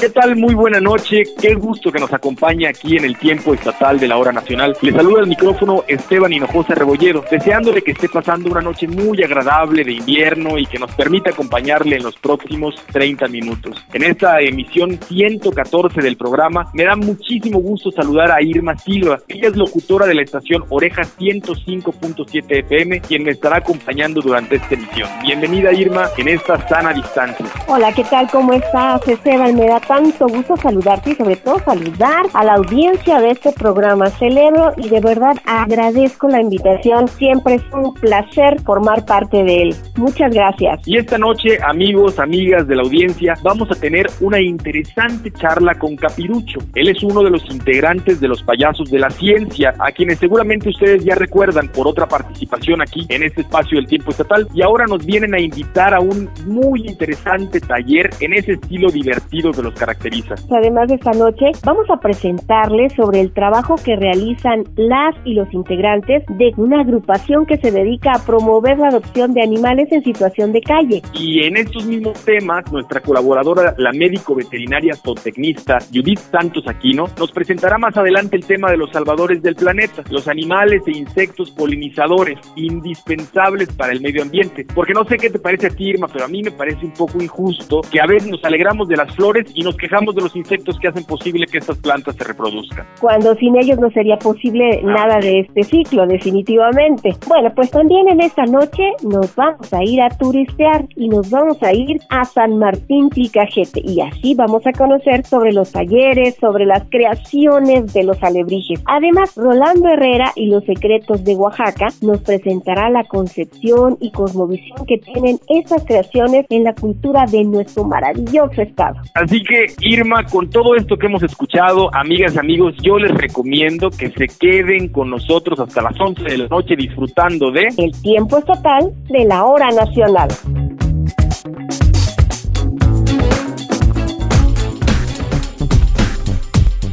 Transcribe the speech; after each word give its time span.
¿Qué 0.00 0.10
tal? 0.10 0.36
Muy 0.36 0.54
buena 0.54 0.80
noche. 0.80 1.24
Qué 1.40 1.54
gusto 1.54 1.90
que 1.90 1.98
nos 1.98 2.12
acompañe 2.12 2.68
aquí 2.68 2.96
en 2.96 3.04
el 3.04 3.18
tiempo 3.18 3.52
estatal 3.52 3.98
de 3.98 4.06
la 4.06 4.16
hora 4.16 4.30
nacional. 4.30 4.76
Le 4.80 4.92
saluda 4.92 5.22
al 5.22 5.26
micrófono 5.26 5.82
Esteban 5.88 6.32
Hinojosa 6.32 6.76
Rebollero, 6.76 7.24
deseándole 7.28 7.82
que 7.82 7.90
esté 7.90 8.08
pasando 8.08 8.48
una 8.48 8.60
noche 8.60 8.86
muy 8.86 9.20
agradable 9.24 9.82
de 9.82 9.94
invierno 9.94 10.56
y 10.56 10.66
que 10.66 10.78
nos 10.78 10.94
permita 10.94 11.30
acompañarle 11.30 11.96
en 11.96 12.04
los 12.04 12.14
próximos 12.14 12.76
30 12.92 13.26
minutos. 13.26 13.84
En 13.92 14.04
esta 14.04 14.40
emisión 14.40 15.00
114 15.08 16.00
del 16.00 16.16
programa, 16.16 16.70
me 16.74 16.84
da 16.84 16.94
muchísimo 16.94 17.58
gusto 17.58 17.90
saludar 17.90 18.30
a 18.30 18.40
Irma 18.40 18.78
Silva. 18.78 19.18
Ella 19.26 19.48
es 19.48 19.56
locutora 19.56 20.06
de 20.06 20.14
la 20.14 20.22
estación 20.22 20.64
Oreja 20.68 21.02
105.7 21.02 22.44
FM, 22.48 23.00
quien 23.00 23.24
me 23.24 23.32
estará 23.32 23.56
acompañando 23.56 24.20
durante 24.20 24.56
esta 24.56 24.74
emisión. 24.74 25.08
Bienvenida 25.22 25.72
Irma 25.72 26.08
en 26.16 26.28
esta 26.28 26.68
sana 26.68 26.92
distancia. 26.92 27.46
Hola, 27.66 27.92
¿qué 27.92 28.04
tal? 28.04 28.30
¿Cómo 28.30 28.52
estás, 28.52 29.06
Esteban? 29.08 29.56
Me 29.56 29.66
da 29.66 29.80
tanto 29.88 30.28
gusto 30.28 30.54
saludarte 30.58 31.10
y 31.10 31.14
sobre 31.14 31.36
todo 31.36 31.58
saludar 31.60 32.26
a 32.34 32.44
la 32.44 32.54
audiencia 32.54 33.20
de 33.20 33.30
este 33.30 33.52
programa. 33.52 34.10
Celebro 34.10 34.72
y 34.76 34.90
de 34.90 35.00
verdad 35.00 35.36
agradezco 35.46 36.28
la 36.28 36.42
invitación. 36.42 37.08
Siempre 37.08 37.54
es 37.54 37.62
un 37.72 37.94
placer 37.94 38.60
formar 38.60 39.06
parte 39.06 39.42
de 39.42 39.62
él. 39.62 39.76
Muchas 39.96 40.32
gracias. 40.32 40.86
Y 40.86 40.98
esta 40.98 41.16
noche, 41.16 41.58
amigos, 41.64 42.18
amigas 42.18 42.68
de 42.68 42.76
la 42.76 42.82
audiencia, 42.82 43.34
vamos 43.42 43.70
a 43.70 43.74
tener 43.74 44.06
una 44.20 44.40
interesante 44.40 45.32
charla 45.32 45.74
con 45.78 45.96
Capirucho. 45.96 46.58
Él 46.74 46.88
es 46.88 47.02
uno 47.02 47.22
de 47.22 47.30
los 47.30 47.44
integrantes 47.50 48.20
de 48.20 48.28
los 48.28 48.42
payasos 48.42 48.90
de 48.90 48.98
la 48.98 49.08
ciencia, 49.08 49.74
a 49.78 49.90
quienes 49.90 50.18
seguramente 50.18 50.68
ustedes 50.68 51.02
ya 51.02 51.14
recuerdan 51.14 51.68
por 51.68 51.88
otra 51.88 52.06
participación 52.06 52.82
aquí 52.82 53.06
en 53.08 53.22
este 53.22 53.40
espacio 53.40 53.78
del 53.78 53.86
tiempo 53.86 54.10
estatal. 54.10 54.46
Y 54.52 54.60
ahora 54.60 54.84
nos 54.86 55.06
vienen 55.06 55.34
a 55.34 55.40
invitar 55.40 55.94
a 55.94 56.00
un 56.00 56.28
muy 56.46 56.86
interesante 56.86 57.58
taller 57.60 58.10
en 58.20 58.34
ese 58.34 58.52
estilo 58.52 58.90
divertido 58.90 59.50
de 59.52 59.62
los 59.62 59.77
caracteriza. 59.78 60.34
Además 60.50 60.88
de 60.88 60.96
esta 60.96 61.12
noche, 61.12 61.46
vamos 61.64 61.88
a 61.90 62.00
presentarles 62.00 62.92
sobre 62.94 63.20
el 63.20 63.32
trabajo 63.32 63.76
que 63.76 63.96
realizan 63.96 64.64
las 64.76 65.14
y 65.24 65.34
los 65.34 65.52
integrantes 65.54 66.24
de 66.28 66.52
una 66.56 66.80
agrupación 66.80 67.46
que 67.46 67.56
se 67.56 67.70
dedica 67.70 68.12
a 68.12 68.24
promover 68.24 68.78
la 68.78 68.88
adopción 68.88 69.32
de 69.34 69.42
animales 69.42 69.88
en 69.92 70.02
situación 70.02 70.52
de 70.52 70.60
calle. 70.60 71.02
Y 71.14 71.44
en 71.44 71.56
estos 71.56 71.86
mismos 71.86 72.22
temas, 72.24 72.70
nuestra 72.72 73.00
colaboradora, 73.00 73.74
la 73.78 73.92
médico 73.92 74.34
veterinaria 74.34 74.94
zootecnista 74.94 75.78
Judith 75.92 76.18
Santos 76.18 76.64
Aquino, 76.66 77.06
nos 77.18 77.32
presentará 77.32 77.78
más 77.78 77.96
adelante 77.96 78.36
el 78.36 78.44
tema 78.44 78.70
de 78.70 78.76
los 78.76 78.90
salvadores 78.90 79.42
del 79.42 79.54
planeta, 79.54 80.02
los 80.10 80.28
animales 80.28 80.82
e 80.86 80.96
insectos 80.96 81.50
polinizadores, 81.50 82.38
indispensables 82.56 83.72
para 83.74 83.92
el 83.92 84.00
medio 84.00 84.22
ambiente. 84.22 84.66
Porque 84.74 84.92
no 84.92 85.04
sé 85.04 85.16
qué 85.16 85.30
te 85.30 85.38
parece 85.38 85.68
a 85.68 85.70
ti, 85.70 85.90
Irma, 85.90 86.08
pero 86.12 86.24
a 86.24 86.28
mí 86.28 86.42
me 86.42 86.50
parece 86.50 86.84
un 86.84 86.92
poco 86.92 87.22
injusto 87.22 87.80
que 87.90 88.00
a 88.00 88.06
veces 88.06 88.28
nos 88.28 88.44
alegramos 88.44 88.88
de 88.88 88.96
las 88.96 89.14
flores 89.14 89.50
y 89.54 89.62
nos 89.68 89.76
quejamos 89.76 90.14
de 90.14 90.22
los 90.22 90.34
insectos 90.34 90.78
que 90.78 90.88
hacen 90.88 91.04
posible 91.04 91.46
que 91.46 91.58
estas 91.58 91.76
plantas 91.76 92.16
se 92.16 92.24
reproduzcan. 92.24 92.86
Cuando 93.00 93.34
sin 93.34 93.54
ellos 93.56 93.78
no 93.78 93.90
sería 93.90 94.16
posible 94.16 94.80
nada 94.82 95.18
de 95.18 95.40
este 95.40 95.62
ciclo, 95.62 96.06
definitivamente. 96.06 97.14
Bueno, 97.26 97.52
pues 97.54 97.70
también 97.70 98.08
en 98.08 98.22
esta 98.22 98.44
noche 98.46 98.92
nos 99.02 99.34
vamos 99.34 99.70
a 99.74 99.84
ir 99.84 100.00
a 100.00 100.08
turistear 100.08 100.86
y 100.96 101.10
nos 101.10 101.28
vamos 101.28 101.62
a 101.62 101.74
ir 101.74 102.00
a 102.08 102.24
San 102.24 102.58
Martín 102.58 103.10
Ticajete 103.10 103.82
y 103.84 104.00
así 104.00 104.34
vamos 104.34 104.66
a 104.66 104.72
conocer 104.72 105.26
sobre 105.26 105.52
los 105.52 105.70
talleres, 105.72 106.36
sobre 106.36 106.64
las 106.64 106.84
creaciones 106.88 107.92
de 107.92 108.04
los 108.04 108.22
alebrijes. 108.22 108.80
Además, 108.86 109.34
Rolando 109.36 109.90
Herrera 109.90 110.32
y 110.34 110.46
los 110.46 110.64
secretos 110.64 111.24
de 111.24 111.36
Oaxaca 111.36 111.88
nos 112.00 112.22
presentará 112.22 112.88
la 112.88 113.04
concepción 113.04 113.98
y 114.00 114.12
cosmovisión 114.12 114.86
que 114.86 114.96
tienen 114.96 115.38
estas 115.48 115.84
creaciones 115.84 116.46
en 116.48 116.64
la 116.64 116.74
cultura 116.74 117.26
de 117.26 117.44
nuestro 117.44 117.84
maravilloso 117.84 118.62
estado. 118.62 118.96
Así 119.14 119.42
que, 119.42 119.57
Irma, 119.80 120.24
con 120.24 120.50
todo 120.50 120.74
esto 120.76 120.96
que 120.96 121.06
hemos 121.06 121.22
escuchado, 121.22 121.94
amigas 121.94 122.34
y 122.34 122.38
amigos, 122.38 122.74
yo 122.82 122.98
les 122.98 123.12
recomiendo 123.12 123.90
que 123.90 124.10
se 124.10 124.26
queden 124.28 124.88
con 124.88 125.10
nosotros 125.10 125.58
hasta 125.60 125.82
las 125.82 125.98
11 125.98 126.22
de 126.22 126.38
la 126.38 126.48
noche 126.48 126.76
disfrutando 126.76 127.50
de 127.50 127.68
El 127.76 127.92
tiempo 128.02 128.38
estatal 128.38 128.92
de 129.08 129.24
la 129.24 129.44
hora 129.44 129.70
nacional. 129.70 130.28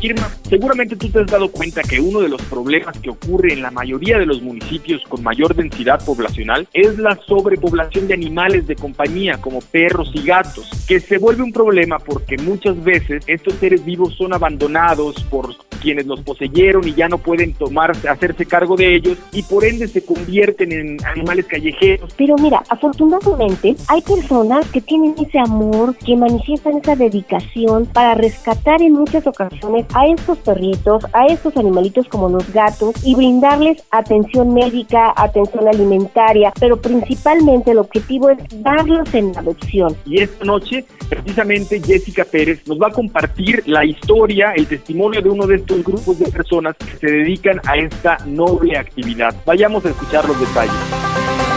Irma, 0.01 0.27
seguramente 0.49 0.95
tú 0.95 1.09
te 1.09 1.19
has 1.19 1.27
dado 1.27 1.49
cuenta 1.49 1.81
que 1.81 1.99
uno 1.99 2.21
de 2.21 2.29
los 2.29 2.41
problemas 2.43 2.97
que 2.99 3.09
ocurre 3.09 3.53
en 3.53 3.61
la 3.61 3.71
mayoría 3.71 4.17
de 4.17 4.25
los 4.25 4.41
municipios 4.41 5.01
con 5.07 5.23
mayor 5.23 5.55
densidad 5.55 6.03
poblacional 6.05 6.67
es 6.73 6.97
la 6.97 7.15
sobrepoblación 7.27 8.07
de 8.07 8.13
animales 8.13 8.67
de 8.67 8.75
compañía 8.75 9.39
como 9.41 9.59
perros 9.59 10.11
y 10.13 10.23
gatos, 10.23 10.69
que 10.87 10.99
se 10.99 11.17
vuelve 11.17 11.43
un 11.43 11.53
problema 11.53 11.99
porque 11.99 12.37
muchas 12.37 12.81
veces 12.83 13.23
estos 13.27 13.55
seres 13.55 13.83
vivos 13.83 14.15
son 14.15 14.33
abandonados 14.33 15.23
por 15.29 15.53
quienes 15.85 16.07
los 16.07 16.19
poseyeron 16.21 16.87
y 16.87 16.95
ya 16.95 17.07
no 17.07 17.19
pueden 17.19 17.53
tomarse, 17.53 18.09
hacerse 18.09 18.47
cargo 18.47 18.75
de 18.75 18.95
ellos 18.95 19.19
y 19.31 19.43
por 19.43 19.63
ende 19.63 19.87
se 19.87 20.03
convierten 20.03 20.71
en 20.71 20.97
animales 21.05 21.45
callejeros. 21.45 22.11
Pero 22.17 22.35
mira, 22.37 22.63
afortunadamente 22.69 23.75
hay 23.87 24.01
personas 24.01 24.67
que 24.71 24.81
tienen 24.81 25.13
ese 25.23 25.37
amor, 25.37 25.95
que 25.97 26.15
manifiestan 26.15 26.77
esa 26.77 26.95
dedicación 26.95 27.85
para 27.85 28.15
rescatar 28.15 28.81
en 28.81 28.93
muchas 28.93 29.27
ocasiones 29.27 29.85
a 29.93 30.07
estos 30.07 30.39
perritos, 30.39 31.05
a 31.13 31.27
estos 31.27 31.55
animalitos 31.55 32.07
como 32.07 32.29
los 32.29 32.51
gatos 32.51 32.95
y 33.05 33.13
brindarles 33.13 33.83
atención 33.91 34.55
médica, 34.55 35.13
atención 35.15 35.67
alimentaria, 35.67 36.51
pero 36.59 36.81
principalmente 36.81 37.71
el 37.71 37.77
objetivo 37.77 38.31
es 38.31 38.39
darlos 38.63 39.13
en 39.13 39.37
adopción. 39.37 39.95
Y 40.07 40.21
esta 40.21 40.45
noche, 40.45 40.83
precisamente, 41.07 41.79
Jessica 41.79 42.25
Pérez 42.25 42.65
nos 42.65 42.81
va 42.81 42.87
a 42.87 42.91
compartir 42.91 43.61
la 43.67 43.85
historia, 43.85 44.53
el 44.55 44.65
testimonio 44.65 45.21
de 45.21 45.29
uno 45.29 45.45
de 45.45 45.57
estos 45.57 45.74
grupos 45.83 46.19
de 46.19 46.31
personas 46.31 46.75
que 46.77 46.97
se 46.97 47.07
dedican 47.07 47.59
a 47.65 47.75
esta 47.77 48.17
noble 48.25 48.77
actividad. 48.77 49.35
Vayamos 49.45 49.85
a 49.85 49.89
escuchar 49.89 50.27
los 50.27 50.39
detalles. 50.39 51.54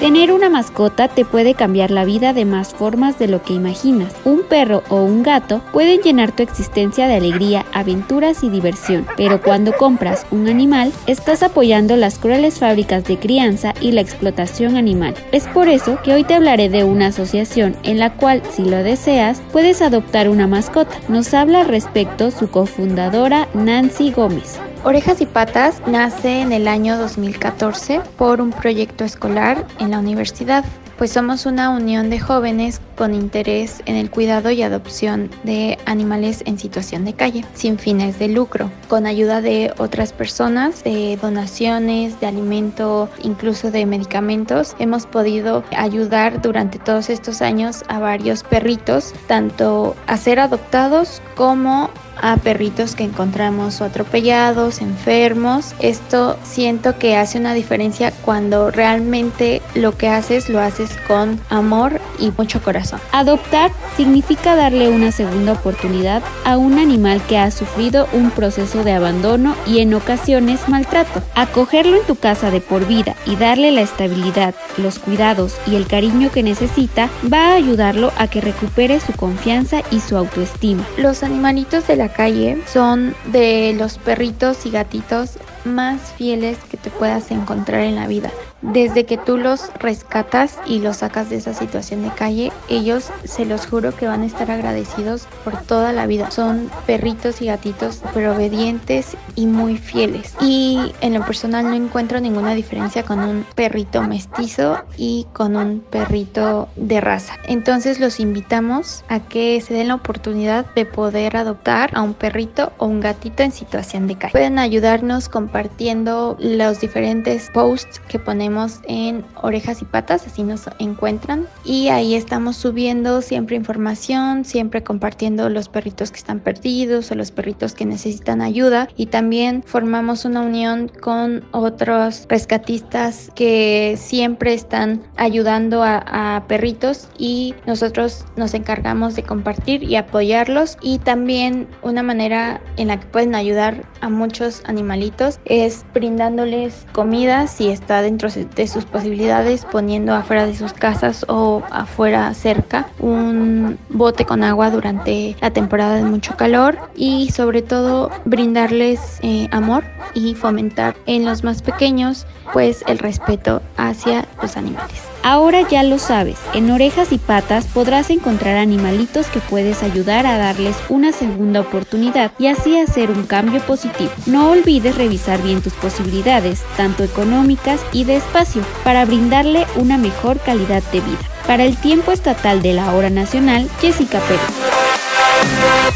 Tener 0.00 0.30
una 0.30 0.48
mascota 0.48 1.08
te 1.08 1.24
puede 1.24 1.54
cambiar 1.54 1.90
la 1.90 2.04
vida 2.04 2.32
de 2.32 2.44
más 2.44 2.72
formas 2.72 3.18
de 3.18 3.26
lo 3.26 3.42
que 3.42 3.52
imaginas. 3.52 4.14
Un 4.24 4.44
perro 4.44 4.84
o 4.90 5.02
un 5.02 5.24
gato 5.24 5.60
pueden 5.72 6.00
llenar 6.00 6.30
tu 6.30 6.44
existencia 6.44 7.08
de 7.08 7.16
alegría, 7.16 7.66
aventuras 7.72 8.44
y 8.44 8.48
diversión, 8.48 9.04
pero 9.16 9.42
cuando 9.42 9.72
compras 9.72 10.24
un 10.30 10.46
animal, 10.46 10.92
estás 11.08 11.42
apoyando 11.42 11.96
las 11.96 12.20
crueles 12.20 12.60
fábricas 12.60 13.02
de 13.06 13.18
crianza 13.18 13.74
y 13.80 13.90
la 13.90 14.00
explotación 14.00 14.76
animal. 14.76 15.14
Es 15.32 15.48
por 15.48 15.68
eso 15.68 15.98
que 16.04 16.12
hoy 16.12 16.22
te 16.22 16.34
hablaré 16.34 16.68
de 16.68 16.84
una 16.84 17.08
asociación 17.08 17.74
en 17.82 17.98
la 17.98 18.14
cual, 18.14 18.40
si 18.52 18.64
lo 18.64 18.84
deseas, 18.84 19.42
puedes 19.50 19.82
adoptar 19.82 20.28
una 20.28 20.46
mascota. 20.46 20.94
Nos 21.08 21.34
habla 21.34 21.62
al 21.62 21.68
respecto 21.68 22.30
su 22.30 22.48
cofundadora 22.52 23.48
Nancy 23.52 24.12
Gómez. 24.12 24.60
Orejas 24.84 25.20
y 25.20 25.26
Patas 25.26 25.82
nace 25.86 26.40
en 26.40 26.52
el 26.52 26.68
año 26.68 26.96
2014 26.98 28.00
por 28.16 28.40
un 28.40 28.50
proyecto 28.50 29.04
escolar 29.04 29.66
en 29.80 29.90
la 29.90 29.98
universidad, 29.98 30.64
pues 30.96 31.12
somos 31.12 31.46
una 31.46 31.70
unión 31.70 32.10
de 32.10 32.20
jóvenes 32.20 32.80
con 32.96 33.12
interés 33.12 33.82
en 33.86 33.96
el 33.96 34.10
cuidado 34.10 34.50
y 34.50 34.62
adopción 34.62 35.30
de 35.42 35.78
animales 35.84 36.42
en 36.46 36.58
situación 36.58 37.04
de 37.04 37.12
calle, 37.12 37.44
sin 37.54 37.78
fines 37.78 38.18
de 38.18 38.28
lucro, 38.28 38.70
con 38.88 39.06
ayuda 39.06 39.40
de 39.40 39.72
otras 39.78 40.12
personas, 40.12 40.82
de 40.84 41.16
donaciones, 41.20 42.18
de 42.20 42.26
alimento, 42.26 43.08
incluso 43.22 43.70
de 43.70 43.84
medicamentos. 43.84 44.74
Hemos 44.78 45.06
podido 45.06 45.64
ayudar 45.76 46.40
durante 46.40 46.78
todos 46.78 47.10
estos 47.10 47.42
años 47.42 47.84
a 47.88 47.98
varios 47.98 48.42
perritos, 48.42 49.12
tanto 49.26 49.96
a 50.06 50.16
ser 50.16 50.40
adoptados 50.40 51.20
como 51.36 51.90
a 52.20 52.36
perritos 52.36 52.94
que 52.94 53.04
encontramos 53.04 53.80
o 53.80 53.84
atropellados, 53.84 54.80
enfermos. 54.80 55.74
Esto 55.80 56.38
siento 56.42 56.98
que 56.98 57.16
hace 57.16 57.38
una 57.38 57.54
diferencia 57.54 58.12
cuando 58.24 58.70
realmente 58.70 59.62
lo 59.74 59.96
que 59.96 60.08
haces 60.08 60.48
lo 60.48 60.60
haces 60.60 60.90
con 61.06 61.40
amor 61.48 62.00
y 62.18 62.32
mucho 62.36 62.62
corazón. 62.62 63.00
Adoptar 63.12 63.70
significa 63.96 64.54
darle 64.56 64.88
una 64.88 65.12
segunda 65.12 65.52
oportunidad 65.52 66.22
a 66.44 66.56
un 66.56 66.78
animal 66.78 67.20
que 67.28 67.38
ha 67.38 67.50
sufrido 67.50 68.08
un 68.12 68.30
proceso 68.30 68.84
de 68.84 68.92
abandono 68.92 69.54
y 69.66 69.80
en 69.80 69.94
ocasiones 69.94 70.68
maltrato. 70.68 71.22
Acogerlo 71.34 71.96
en 71.96 72.06
tu 72.06 72.16
casa 72.16 72.50
de 72.50 72.60
por 72.60 72.86
vida 72.86 73.14
y 73.26 73.36
darle 73.36 73.70
la 73.70 73.82
estabilidad, 73.82 74.54
los 74.76 74.98
cuidados 74.98 75.56
y 75.66 75.76
el 75.76 75.86
cariño 75.86 76.30
que 76.30 76.42
necesita 76.42 77.08
va 77.32 77.48
a 77.48 77.54
ayudarlo 77.54 78.12
a 78.18 78.28
que 78.28 78.40
recupere 78.40 79.00
su 79.00 79.12
confianza 79.12 79.82
y 79.90 80.00
su 80.00 80.16
autoestima. 80.16 80.84
Los 80.96 81.22
animalitos 81.22 81.86
de 81.86 81.96
la 81.96 82.07
calle 82.08 82.58
son 82.66 83.14
de 83.26 83.74
los 83.76 83.98
perritos 83.98 84.66
y 84.66 84.70
gatitos 84.70 85.38
más 85.64 86.12
fieles 86.16 86.58
que 86.70 86.76
te 86.76 86.90
puedas 86.90 87.30
encontrar 87.30 87.82
en 87.82 87.94
la 87.94 88.06
vida. 88.06 88.30
Desde 88.60 89.06
que 89.06 89.16
tú 89.16 89.36
los 89.36 89.72
rescatas 89.78 90.58
y 90.66 90.80
los 90.80 90.98
sacas 90.98 91.30
de 91.30 91.36
esa 91.36 91.54
situación 91.54 92.02
de 92.02 92.10
calle, 92.10 92.50
ellos 92.68 93.10
se 93.22 93.44
los 93.44 93.66
juro 93.66 93.94
que 93.94 94.08
van 94.08 94.22
a 94.22 94.26
estar 94.26 94.50
agradecidos 94.50 95.28
por 95.44 95.56
toda 95.62 95.92
la 95.92 96.06
vida. 96.06 96.32
Son 96.32 96.68
perritos 96.84 97.40
y 97.40 97.46
gatitos 97.46 98.02
pero 98.12 98.34
obedientes 98.34 99.16
y 99.36 99.46
muy 99.46 99.76
fieles. 99.76 100.34
Y 100.40 100.92
en 101.00 101.14
lo 101.14 101.24
personal 101.24 101.66
no 101.66 101.74
encuentro 101.74 102.20
ninguna 102.20 102.54
diferencia 102.54 103.04
con 103.04 103.20
un 103.20 103.46
perrito 103.54 104.02
mestizo 104.02 104.82
y 104.96 105.28
con 105.32 105.54
un 105.54 105.78
perrito 105.78 106.68
de 106.74 107.00
raza. 107.00 107.34
Entonces 107.44 108.00
los 108.00 108.18
invitamos 108.18 109.04
a 109.08 109.20
que 109.20 109.60
se 109.60 109.74
den 109.74 109.88
la 109.88 109.94
oportunidad 109.94 110.66
de 110.74 110.84
poder 110.84 111.36
adoptar 111.36 111.90
a 111.94 112.02
un 112.02 112.14
perrito 112.14 112.72
o 112.78 112.86
un 112.86 113.00
gatito 113.00 113.44
en 113.44 113.52
situación 113.52 114.08
de 114.08 114.16
calle. 114.16 114.32
Pueden 114.32 114.58
ayudarnos 114.58 115.28
compartiendo 115.28 116.36
los 116.40 116.80
diferentes 116.80 117.50
posts 117.54 118.00
que 118.08 118.18
ponemos 118.18 118.47
en 118.84 119.24
Orejas 119.42 119.82
y 119.82 119.84
Patas, 119.84 120.26
así 120.26 120.42
nos 120.42 120.68
encuentran. 120.78 121.46
Y 121.64 121.88
ahí 121.88 122.14
estamos 122.14 122.56
subiendo 122.56 123.20
siempre 123.22 123.56
información, 123.56 124.44
siempre 124.44 124.82
compartiendo 124.82 125.48
los 125.48 125.68
perritos 125.68 126.10
que 126.10 126.18
están 126.18 126.40
perdidos 126.40 127.10
o 127.10 127.14
los 127.14 127.30
perritos 127.30 127.74
que 127.74 127.84
necesitan 127.84 128.40
ayuda. 128.40 128.88
Y 128.96 129.06
también 129.06 129.62
formamos 129.64 130.24
una 130.24 130.40
unión 130.40 130.90
con 131.00 131.44
otros 131.52 132.26
rescatistas 132.28 133.30
que 133.34 133.96
siempre 133.98 134.54
están 134.54 135.02
ayudando 135.16 135.82
a, 135.82 136.36
a 136.36 136.46
perritos 136.46 137.08
y 137.18 137.54
nosotros 137.66 138.24
nos 138.36 138.54
encargamos 138.54 139.14
de 139.14 139.22
compartir 139.22 139.82
y 139.82 139.96
apoyarlos. 139.96 140.78
Y 140.80 140.98
también 140.98 141.68
una 141.82 142.02
manera 142.02 142.60
en 142.76 142.88
la 142.88 142.98
que 142.98 143.06
pueden 143.06 143.34
ayudar 143.34 143.84
a 144.00 144.08
muchos 144.08 144.62
animalitos 144.64 145.38
es 145.44 145.84
brindándoles 145.92 146.86
comida 146.92 147.46
si 147.46 147.68
está 147.68 148.02
dentro 148.02 148.30
de 148.30 148.37
sus 148.66 148.84
posibilidades 148.84 149.64
poniendo 149.64 150.14
afuera 150.14 150.46
de 150.46 150.54
sus 150.54 150.72
casas 150.72 151.24
o 151.28 151.62
afuera 151.70 152.32
cerca 152.34 152.88
un 152.98 153.78
bote 153.88 154.24
con 154.24 154.44
agua 154.44 154.70
durante 154.70 155.36
la 155.40 155.50
temporada 155.50 155.96
de 155.96 156.04
mucho 156.04 156.36
calor 156.36 156.78
y 156.94 157.30
sobre 157.30 157.62
todo 157.62 158.10
brindarles 158.24 159.18
eh, 159.22 159.48
amor 159.50 159.84
y 160.14 160.34
fomentar 160.34 160.96
en 161.06 161.24
los 161.24 161.44
más 161.44 161.62
pequeños 161.62 162.26
pues 162.52 162.84
el 162.86 162.98
respeto 162.98 163.62
hacia 163.76 164.26
los 164.42 164.56
animales. 164.56 165.07
Ahora 165.22 165.68
ya 165.68 165.82
lo 165.82 165.98
sabes, 165.98 166.38
en 166.54 166.70
orejas 166.70 167.12
y 167.12 167.18
patas 167.18 167.66
podrás 167.66 168.10
encontrar 168.10 168.56
animalitos 168.56 169.26
que 169.26 169.40
puedes 169.40 169.82
ayudar 169.82 170.26
a 170.26 170.38
darles 170.38 170.76
una 170.88 171.12
segunda 171.12 171.60
oportunidad 171.60 172.32
y 172.38 172.46
así 172.46 172.78
hacer 172.78 173.10
un 173.10 173.24
cambio 173.24 173.60
positivo. 173.60 174.10
No 174.26 174.50
olvides 174.50 174.96
revisar 174.96 175.42
bien 175.42 175.60
tus 175.60 175.74
posibilidades, 175.74 176.62
tanto 176.76 177.04
económicas 177.04 177.80
y 177.92 178.04
de 178.04 178.16
espacio, 178.16 178.62
para 178.84 179.04
brindarle 179.04 179.66
una 179.76 179.98
mejor 179.98 180.38
calidad 180.38 180.82
de 180.92 181.00
vida. 181.00 181.18
Para 181.46 181.64
el 181.64 181.76
tiempo 181.76 182.12
estatal 182.12 182.62
de 182.62 182.74
la 182.74 182.94
hora 182.94 183.10
nacional, 183.10 183.68
Jessica 183.80 184.20
Pérez. 184.20 185.87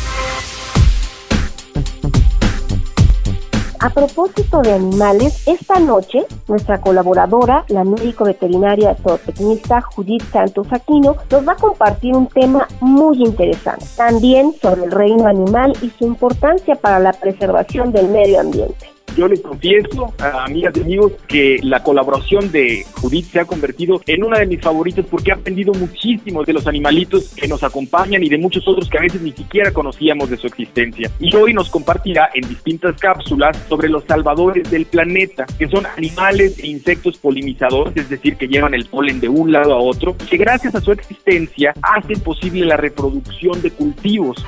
A 3.82 3.90
propósito 3.90 4.62
de 4.62 4.74
animales, 4.74 5.42
esta 5.48 5.80
noche 5.80 6.24
nuestra 6.46 6.80
colaboradora, 6.80 7.64
la 7.66 7.82
médico 7.82 8.24
veterinaria 8.24 8.94
zootecnista 8.94 9.82
Judith 9.82 10.22
Santos 10.30 10.68
Aquino, 10.70 11.16
nos 11.28 11.48
va 11.48 11.54
a 11.54 11.56
compartir 11.56 12.14
un 12.14 12.28
tema 12.28 12.68
muy 12.80 13.20
interesante, 13.24 13.84
también 13.96 14.54
sobre 14.62 14.84
el 14.84 14.92
reino 14.92 15.26
animal 15.26 15.72
y 15.82 15.90
su 15.90 16.06
importancia 16.06 16.76
para 16.76 17.00
la 17.00 17.12
preservación 17.12 17.90
del 17.90 18.06
medio 18.06 18.38
ambiente. 18.38 18.91
Yo 19.16 19.28
les 19.28 19.40
confieso, 19.40 20.14
a 20.18 20.44
amigas 20.44 20.74
y 20.76 20.80
amigos, 20.80 21.12
que 21.28 21.60
la 21.62 21.82
colaboración 21.82 22.50
de 22.50 22.84
Judith 22.94 23.26
se 23.26 23.40
ha 23.40 23.44
convertido 23.44 24.00
en 24.06 24.24
una 24.24 24.38
de 24.38 24.46
mis 24.46 24.60
favoritas 24.60 25.04
porque 25.10 25.30
he 25.30 25.34
aprendido 25.34 25.72
muchísimo 25.74 26.44
de 26.44 26.52
los 26.52 26.66
animalitos 26.66 27.34
que 27.34 27.48
nos 27.48 27.62
acompañan 27.62 28.22
y 28.22 28.28
de 28.28 28.38
muchos 28.38 28.66
otros 28.66 28.88
que 28.88 28.98
a 28.98 29.02
veces 29.02 29.20
ni 29.20 29.32
siquiera 29.32 29.72
conocíamos 29.72 30.30
de 30.30 30.36
su 30.36 30.46
existencia. 30.46 31.10
Y 31.20 31.34
hoy 31.36 31.52
nos 31.52 31.68
compartirá 31.68 32.30
en 32.34 32.48
distintas 32.48 32.98
cápsulas 32.98 33.56
sobre 33.68 33.88
los 33.88 34.04
salvadores 34.04 34.70
del 34.70 34.86
planeta, 34.86 35.46
que 35.58 35.68
son 35.68 35.86
animales 35.96 36.58
e 36.58 36.68
insectos 36.68 37.18
polinizadores, 37.18 37.96
es 37.96 38.08
decir, 38.08 38.36
que 38.36 38.48
llevan 38.48 38.74
el 38.74 38.86
polen 38.86 39.20
de 39.20 39.28
un 39.28 39.52
lado 39.52 39.74
a 39.74 39.78
otro, 39.78 40.16
que 40.16 40.36
gracias 40.36 40.74
a 40.74 40.80
su 40.80 40.92
existencia 40.92 41.74
hacen 41.82 42.20
posible 42.20 42.64
la 42.64 42.76
reproducción 42.76 43.60
de 43.60 43.70
cultivos. 43.70 44.44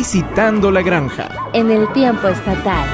Visitando 0.00 0.70
la 0.70 0.80
granja. 0.80 1.28
En 1.52 1.70
el 1.70 1.92
tiempo 1.92 2.26
estatal. 2.28 2.88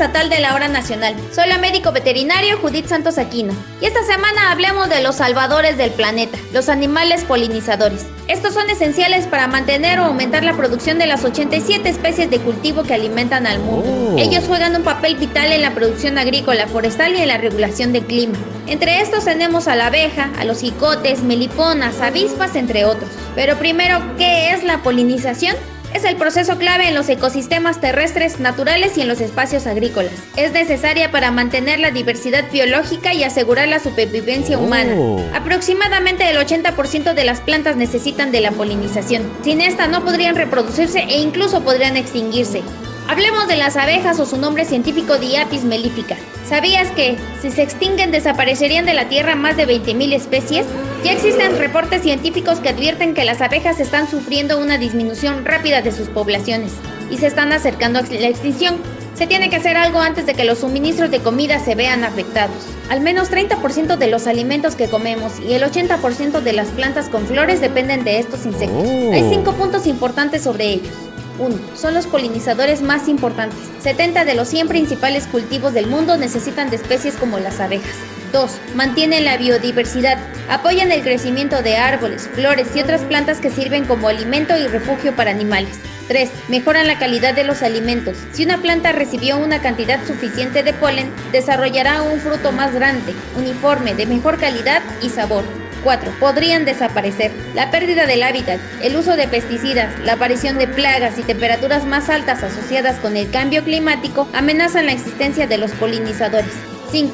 Estatal 0.00 0.30
de 0.30 0.40
la 0.40 0.54
hora 0.54 0.68
nacional. 0.68 1.14
Soy 1.30 1.46
la 1.46 1.58
médico 1.58 1.92
veterinario 1.92 2.56
Judith 2.56 2.86
Santos 2.86 3.18
Aquino 3.18 3.52
y 3.82 3.84
esta 3.84 4.02
semana 4.02 4.50
hablemos 4.50 4.88
de 4.88 5.02
los 5.02 5.16
salvadores 5.16 5.76
del 5.76 5.90
planeta, 5.90 6.38
los 6.54 6.70
animales 6.70 7.22
polinizadores. 7.24 8.06
Estos 8.26 8.54
son 8.54 8.70
esenciales 8.70 9.26
para 9.26 9.46
mantener 9.46 10.00
o 10.00 10.04
aumentar 10.04 10.42
la 10.42 10.54
producción 10.54 10.98
de 10.98 11.06
las 11.06 11.22
87 11.22 11.86
especies 11.86 12.30
de 12.30 12.38
cultivo 12.38 12.82
que 12.82 12.94
alimentan 12.94 13.46
al 13.46 13.58
mundo. 13.58 14.14
Oh. 14.14 14.18
Ellos 14.18 14.44
juegan 14.46 14.74
un 14.74 14.84
papel 14.84 15.16
vital 15.16 15.52
en 15.52 15.60
la 15.60 15.74
producción 15.74 16.16
agrícola, 16.16 16.66
forestal 16.66 17.14
y 17.14 17.20
en 17.20 17.28
la 17.28 17.36
regulación 17.36 17.92
del 17.92 18.06
clima. 18.06 18.38
Entre 18.68 19.02
estos 19.02 19.26
tenemos 19.26 19.68
a 19.68 19.76
la 19.76 19.88
abeja, 19.88 20.30
a 20.38 20.44
los 20.44 20.62
jicotes, 20.62 21.22
meliponas, 21.22 22.00
avispas, 22.00 22.56
entre 22.56 22.86
otros. 22.86 23.10
Pero 23.34 23.58
primero, 23.58 24.00
¿qué 24.16 24.52
es 24.52 24.64
la 24.64 24.78
polinización? 24.78 25.56
Es 25.94 26.04
el 26.04 26.16
proceso 26.16 26.56
clave 26.56 26.88
en 26.88 26.94
los 26.94 27.08
ecosistemas 27.08 27.80
terrestres 27.80 28.38
naturales 28.38 28.96
y 28.96 29.00
en 29.02 29.08
los 29.08 29.20
espacios 29.20 29.66
agrícolas. 29.66 30.12
Es 30.36 30.52
necesaria 30.52 31.10
para 31.10 31.30
mantener 31.30 31.80
la 31.80 31.90
diversidad 31.90 32.44
biológica 32.50 33.12
y 33.12 33.24
asegurar 33.24 33.68
la 33.68 33.80
supervivencia 33.80 34.58
humana. 34.58 34.94
Oh. 34.96 35.20
Aproximadamente 35.34 36.30
el 36.30 36.36
80% 36.36 37.14
de 37.14 37.24
las 37.24 37.40
plantas 37.40 37.76
necesitan 37.76 38.30
de 38.30 38.40
la 38.40 38.52
polinización. 38.52 39.30
Sin 39.42 39.60
esta 39.60 39.88
no 39.88 40.04
podrían 40.04 40.36
reproducirse 40.36 41.00
e 41.00 41.18
incluso 41.18 41.62
podrían 41.62 41.96
extinguirse. 41.96 42.62
Hablemos 43.10 43.48
de 43.48 43.56
las 43.56 43.76
abejas 43.76 44.20
o 44.20 44.24
su 44.24 44.36
nombre 44.36 44.64
científico 44.64 45.18
Diapis 45.18 45.64
mellifica. 45.64 46.16
¿Sabías 46.48 46.92
que 46.92 47.16
si 47.42 47.50
se 47.50 47.62
extinguen 47.62 48.12
desaparecerían 48.12 48.86
de 48.86 48.94
la 48.94 49.08
Tierra 49.08 49.34
más 49.34 49.56
de 49.56 49.66
20.000 49.66 50.12
especies? 50.14 50.64
Ya 51.02 51.10
existen 51.10 51.58
reportes 51.58 52.02
científicos 52.02 52.60
que 52.60 52.68
advierten 52.68 53.14
que 53.14 53.24
las 53.24 53.40
abejas 53.40 53.80
están 53.80 54.08
sufriendo 54.08 54.60
una 54.60 54.78
disminución 54.78 55.44
rápida 55.44 55.82
de 55.82 55.90
sus 55.90 56.08
poblaciones 56.08 56.70
y 57.10 57.16
se 57.16 57.26
están 57.26 57.52
acercando 57.52 57.98
a 57.98 58.02
la 58.02 58.28
extinción. 58.28 58.76
Se 59.14 59.26
tiene 59.26 59.50
que 59.50 59.56
hacer 59.56 59.76
algo 59.76 59.98
antes 59.98 60.24
de 60.24 60.34
que 60.34 60.44
los 60.44 60.60
suministros 60.60 61.10
de 61.10 61.18
comida 61.18 61.58
se 61.58 61.74
vean 61.74 62.04
afectados. 62.04 62.64
Al 62.90 63.00
menos 63.00 63.28
30% 63.28 63.96
de 63.96 64.06
los 64.06 64.28
alimentos 64.28 64.76
que 64.76 64.86
comemos 64.86 65.40
y 65.40 65.54
el 65.54 65.64
80% 65.64 66.42
de 66.42 66.52
las 66.52 66.68
plantas 66.68 67.08
con 67.08 67.26
flores 67.26 67.60
dependen 67.60 68.04
de 68.04 68.20
estos 68.20 68.46
insectos. 68.46 68.84
Hay 68.84 69.28
cinco 69.30 69.52
puntos 69.54 69.88
importantes 69.88 70.44
sobre 70.44 70.74
ellos. 70.74 71.09
1. 71.40 71.76
Son 71.76 71.94
los 71.94 72.06
polinizadores 72.06 72.82
más 72.82 73.08
importantes. 73.08 73.58
70 73.82 74.24
de 74.24 74.34
los 74.34 74.48
100 74.48 74.68
principales 74.68 75.26
cultivos 75.26 75.72
del 75.72 75.88
mundo 75.88 76.16
necesitan 76.16 76.70
de 76.70 76.76
especies 76.76 77.16
como 77.16 77.38
las 77.38 77.58
abejas. 77.58 77.94
2. 78.32 78.50
Mantienen 78.74 79.24
la 79.24 79.36
biodiversidad. 79.36 80.18
Apoyan 80.48 80.92
el 80.92 81.02
crecimiento 81.02 81.62
de 81.62 81.76
árboles, 81.76 82.28
flores 82.32 82.68
y 82.74 82.80
otras 82.80 83.02
plantas 83.02 83.40
que 83.40 83.50
sirven 83.50 83.86
como 83.86 84.08
alimento 84.08 84.56
y 84.56 84.66
refugio 84.68 85.16
para 85.16 85.30
animales. 85.30 85.78
3. 86.08 86.30
Mejoran 86.48 86.86
la 86.86 86.98
calidad 86.98 87.34
de 87.34 87.44
los 87.44 87.62
alimentos. 87.62 88.16
Si 88.32 88.44
una 88.44 88.58
planta 88.58 88.92
recibió 88.92 89.38
una 89.38 89.62
cantidad 89.62 90.04
suficiente 90.06 90.62
de 90.62 90.72
polen, 90.72 91.10
desarrollará 91.32 92.02
un 92.02 92.20
fruto 92.20 92.52
más 92.52 92.74
grande, 92.74 93.14
uniforme, 93.36 93.94
de 93.94 94.06
mejor 94.06 94.38
calidad 94.38 94.82
y 95.02 95.08
sabor. 95.08 95.44
4. 95.82 96.12
Podrían 96.20 96.64
desaparecer. 96.64 97.32
La 97.54 97.70
pérdida 97.70 98.06
del 98.06 98.22
hábitat, 98.22 98.60
el 98.82 98.96
uso 98.96 99.16
de 99.16 99.28
pesticidas, 99.28 99.98
la 100.00 100.14
aparición 100.14 100.58
de 100.58 100.68
plagas 100.68 101.18
y 101.18 101.22
temperaturas 101.22 101.84
más 101.84 102.08
altas 102.08 102.42
asociadas 102.42 102.96
con 102.98 103.16
el 103.16 103.30
cambio 103.30 103.64
climático 103.64 104.28
amenazan 104.32 104.86
la 104.86 104.92
existencia 104.92 105.46
de 105.46 105.58
los 105.58 105.70
polinizadores. 105.72 106.52
5. 106.90 107.12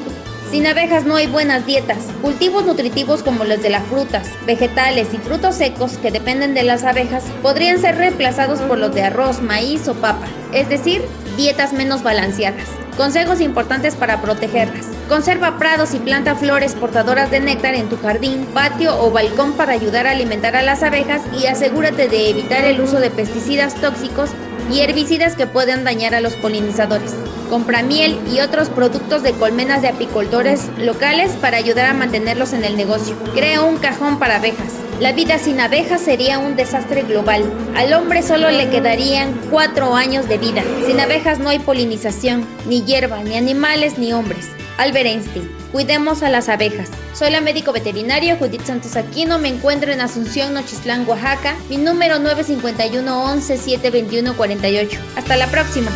Sin 0.51 0.65
abejas 0.65 1.03
no 1.05 1.17
hay 1.17 1.27
buenas 1.27 1.65
dietas. 1.65 1.97
Cultivos 2.21 2.65
nutritivos 2.65 3.21
como 3.21 3.43
los 3.43 3.61
de 3.61 3.69
las 3.69 3.83
frutas, 3.83 4.27
vegetales 4.45 5.09
y 5.13 5.17
frutos 5.17 5.55
secos 5.55 5.97
que 5.97 6.09
dependen 6.09 6.53
de 6.53 6.63
las 6.63 6.85
abejas 6.85 7.23
podrían 7.41 7.79
ser 7.79 7.97
reemplazados 7.97 8.59
por 8.61 8.77
los 8.77 8.95
de 8.95 9.03
arroz, 9.03 9.41
maíz 9.41 9.87
o 9.89 9.93
papa, 9.95 10.25
es 10.53 10.69
decir, 10.69 11.03
dietas 11.35 11.73
menos 11.73 12.01
balanceadas. 12.01 12.67
Consejos 12.95 13.41
importantes 13.41 13.95
para 13.95 14.21
protegerlas. 14.21 14.96
Conserva 15.07 15.57
prados 15.57 15.93
y 15.93 15.99
planta 15.99 16.35
flores 16.35 16.73
portadoras 16.75 17.31
de 17.31 17.39
néctar 17.39 17.75
en 17.75 17.87
tu 17.87 17.97
jardín, 17.97 18.45
patio 18.53 19.01
o 19.01 19.09
balcón 19.09 19.53
para 19.53 19.71
ayudar 19.71 20.05
a 20.05 20.11
alimentar 20.11 20.57
a 20.57 20.63
las 20.63 20.83
abejas 20.83 21.21
y 21.41 21.45
asegúrate 21.45 22.09
de 22.09 22.29
evitar 22.29 22.65
el 22.65 22.81
uso 22.81 22.99
de 22.99 23.09
pesticidas 23.09 23.75
tóxicos 23.75 24.31
y 24.69 24.81
herbicidas 24.81 25.35
que 25.35 25.47
pueden 25.47 25.85
dañar 25.85 26.13
a 26.13 26.19
los 26.19 26.33
polinizadores. 26.33 27.15
Compra 27.49 27.83
miel 27.83 28.19
y 28.29 28.41
otros 28.41 28.67
productos 28.67 29.23
de 29.23 29.31
colmenas 29.31 29.81
de 29.81 29.87
apicultores 29.87 30.67
locales 30.77 31.31
para 31.39 31.55
ayudar 31.55 31.85
a 31.85 31.93
mantenerlos 31.93 32.51
en 32.51 32.65
el 32.65 32.75
negocio. 32.75 33.15
Crea 33.33 33.61
un 33.61 33.77
cajón 33.77 34.19
para 34.19 34.35
abejas. 34.35 34.73
La 34.99 35.13
vida 35.13 35.37
sin 35.37 35.61
abejas 35.61 36.01
sería 36.01 36.37
un 36.37 36.57
desastre 36.57 37.03
global. 37.03 37.45
Al 37.77 37.93
hombre 37.93 38.23
solo 38.23 38.51
le 38.51 38.69
quedarían 38.69 39.39
cuatro 39.49 39.95
años 39.95 40.27
de 40.27 40.37
vida. 40.37 40.63
Sin 40.85 40.99
abejas 40.99 41.39
no 41.39 41.47
hay 41.47 41.59
polinización, 41.59 42.45
ni 42.67 42.81
hierba, 42.81 43.23
ni 43.23 43.37
animales, 43.37 43.97
ni 43.97 44.11
hombres. 44.11 44.56
Albert 44.77 45.07
Einstein. 45.07 45.49
Cuidemos 45.71 46.23
a 46.23 46.29
las 46.29 46.49
abejas. 46.49 46.89
Soy 47.13 47.31
la 47.31 47.41
médico 47.41 47.73
veterinario 47.73 48.37
Judith 48.37 48.63
Santos 48.63 48.95
Aquino. 48.95 49.39
Me 49.39 49.49
encuentro 49.49 49.91
en 49.91 50.01
Asunción, 50.01 50.53
Nochistlán, 50.53 51.07
Oaxaca. 51.07 51.55
Mi 51.69 51.77
número 51.77 52.19
951 52.19 53.23
11 53.23 53.57
721 53.57 54.35
48. 54.35 54.99
Hasta 55.15 55.35
la 55.35 55.47
próxima. 55.47 55.91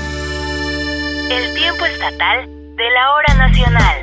El 1.30 1.54
tiempo 1.54 1.86
estatal 1.86 2.48
de 2.76 2.90
la 2.90 3.14
hora 3.14 3.48
nacional. 3.48 3.98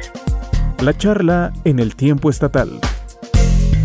La 0.80 0.96
charla 0.96 1.52
en 1.64 1.78
el 1.80 1.96
tiempo 1.96 2.30
estatal. 2.30 2.80